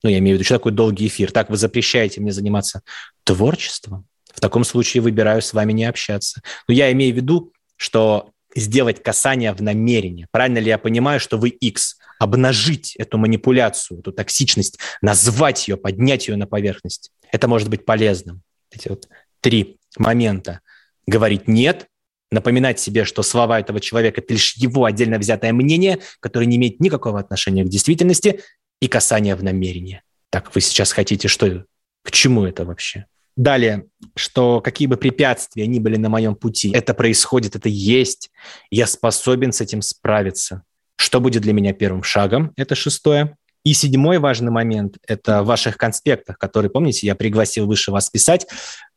Ну, 0.02 0.10
я 0.10 0.20
имею 0.20 0.36
в 0.36 0.40
виду, 0.40 0.46
что 0.46 0.56
такой 0.56 0.72
долгий 0.72 1.08
эфир. 1.08 1.32
Так, 1.32 1.50
вы 1.50 1.58
запрещаете 1.58 2.22
мне 2.22 2.32
заниматься 2.32 2.82
творчеством? 3.24 4.06
В 4.34 4.40
таком 4.40 4.64
случае 4.64 5.02
выбираю 5.02 5.42
с 5.42 5.54
вами 5.54 5.74
не 5.74 5.86
общаться. 5.86 6.42
Но 6.68 6.74
я 6.74 6.92
имею 6.92 7.14
в 7.14 7.18
виду, 7.18 7.54
что 7.76 8.32
сделать 8.56 9.02
касание 9.02 9.54
в 9.54 9.62
намерении. 9.62 10.28
Правильно 10.32 10.60
ли 10.60 10.68
я 10.68 10.78
понимаю, 10.78 11.20
что 11.20 11.38
вы 11.38 11.50
X? 11.50 11.98
обнажить 12.24 12.96
эту 12.96 13.18
манипуляцию, 13.18 14.00
эту 14.00 14.14
токсичность, 14.14 14.80
назвать 15.02 15.68
ее, 15.68 15.78
поднять 15.78 16.28
ее 16.28 16.38
на 16.38 16.48
поверхность. 16.48 17.12
Это 17.32 17.48
может 17.48 17.70
быть 17.70 17.86
полезным. 17.86 18.42
Эти 18.72 18.88
вот 18.88 19.08
три 19.42 19.78
момента. 19.98 20.62
Говорить 21.06 21.48
«нет», 21.48 21.88
напоминать 22.32 22.80
себе, 22.80 23.04
что 23.04 23.22
слова 23.24 23.60
этого 23.60 23.80
человека– 23.80 24.22
это 24.24 24.34
лишь 24.34 24.56
его 24.56 24.86
отдельно 24.86 25.20
взятое 25.20 25.54
мнение, 25.54 26.00
которое 26.20 26.46
не 26.46 26.56
имеет 26.56 26.80
никакого 26.80 27.20
отношения 27.20 27.64
к 27.64 27.70
действительности, 27.70 28.40
и 28.80 28.88
касание 28.88 29.36
в 29.36 29.44
намерение. 29.44 30.02
Так, 30.30 30.54
вы 30.56 30.62
сейчас 30.62 30.92
хотите 30.92 31.28
что? 31.28 31.66
К 32.04 32.12
чему 32.12 32.46
это 32.46 32.66
вообще? 32.66 33.06
Далее, 33.36 33.86
что 34.16 34.62
какие 34.62 34.88
бы 34.88 34.96
препятствия 34.96 35.66
ни 35.66 35.80
были 35.80 35.98
на 35.98 36.10
моем 36.10 36.36
пути, 36.36 36.72
это 36.72 36.94
происходит, 36.94 37.56
это 37.56 37.68
есть, 37.68 38.30
я 38.70 38.86
способен 38.86 39.52
с 39.52 39.62
этим 39.62 39.82
справиться. 39.82 40.64
Что 40.98 41.20
будет 41.20 41.42
для 41.42 41.54
меня 41.54 41.74
первым 41.74 42.04
шагом? 42.04 42.54
Это 42.56 42.76
шестое. 42.76 43.36
И 43.64 43.74
седьмой 43.74 44.20
важный 44.20 44.52
момент– 44.52 44.98
это 45.08 45.42
в 45.42 45.48
ваших 45.48 45.78
конспектах, 45.78 46.38
которые, 46.38 46.70
помните, 46.70 47.08
я 47.08 47.16
пригласил 47.16 47.66
выше 47.66 47.92
вас 47.92 48.10
писать, 48.10 48.46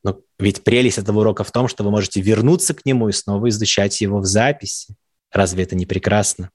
но 0.03 0.21
ведь 0.39 0.65
прелесть 0.65 0.99
этого 0.99 1.21
урока 1.21 1.45
в 1.45 1.53
том, 1.53 1.69
что 1.69 1.85
вы 1.85 1.91
можете 1.91 2.21
вернуться 2.21 2.75
к 2.75 2.85
нему 2.85 3.09
и 3.09 3.13
снова 3.13 3.49
изучать 3.49 4.01
его 4.01 4.19
в 4.19 4.27
записи. 4.27 4.97
Разве 5.33 5.63
это 5.63 5.77
не 5.77 5.87
прекрасно? 5.87 6.51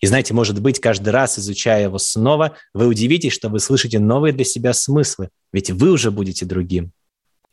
И 0.00 0.06
знаете, 0.06 0.34
может 0.34 0.60
быть, 0.60 0.80
каждый 0.80 1.10
раз, 1.10 1.38
изучая 1.38 1.84
его 1.84 1.98
снова, 1.98 2.56
вы 2.74 2.86
удивитесь, 2.86 3.32
что 3.32 3.48
вы 3.48 3.60
слышите 3.60 3.98
новые 3.98 4.32
для 4.32 4.44
себя 4.44 4.72
смыслы, 4.72 5.30
ведь 5.52 5.70
вы 5.70 5.92
уже 5.92 6.10
будете 6.10 6.44
другим. 6.44 6.92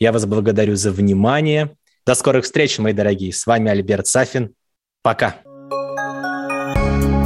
Я 0.01 0.11
вас 0.11 0.25
благодарю 0.25 0.75
за 0.75 0.91
внимание. 0.91 1.75
До 2.07 2.15
скорых 2.15 2.45
встреч, 2.45 2.79
мои 2.79 2.91
дорогие. 2.91 3.31
С 3.31 3.45
вами 3.45 3.69
Альберт 3.69 4.07
Сафин. 4.07 4.55
Пока. 5.03 5.35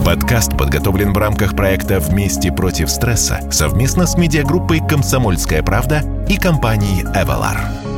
Подкаст 0.06 0.58
подготовлен 0.58 1.14
в 1.14 1.18
рамках 1.18 1.56
проекта 1.56 2.02
«Вместе 2.02 2.52
против 2.52 2.92
стресса» 2.92 3.50
совместно 3.50 4.06
с 4.06 4.18
медиагруппой 4.18 4.82
«Комсомольская 4.86 5.64
правда» 5.64 6.02
и 6.30 6.36
компанией 6.36 7.04
«Эвалар». 7.16 7.95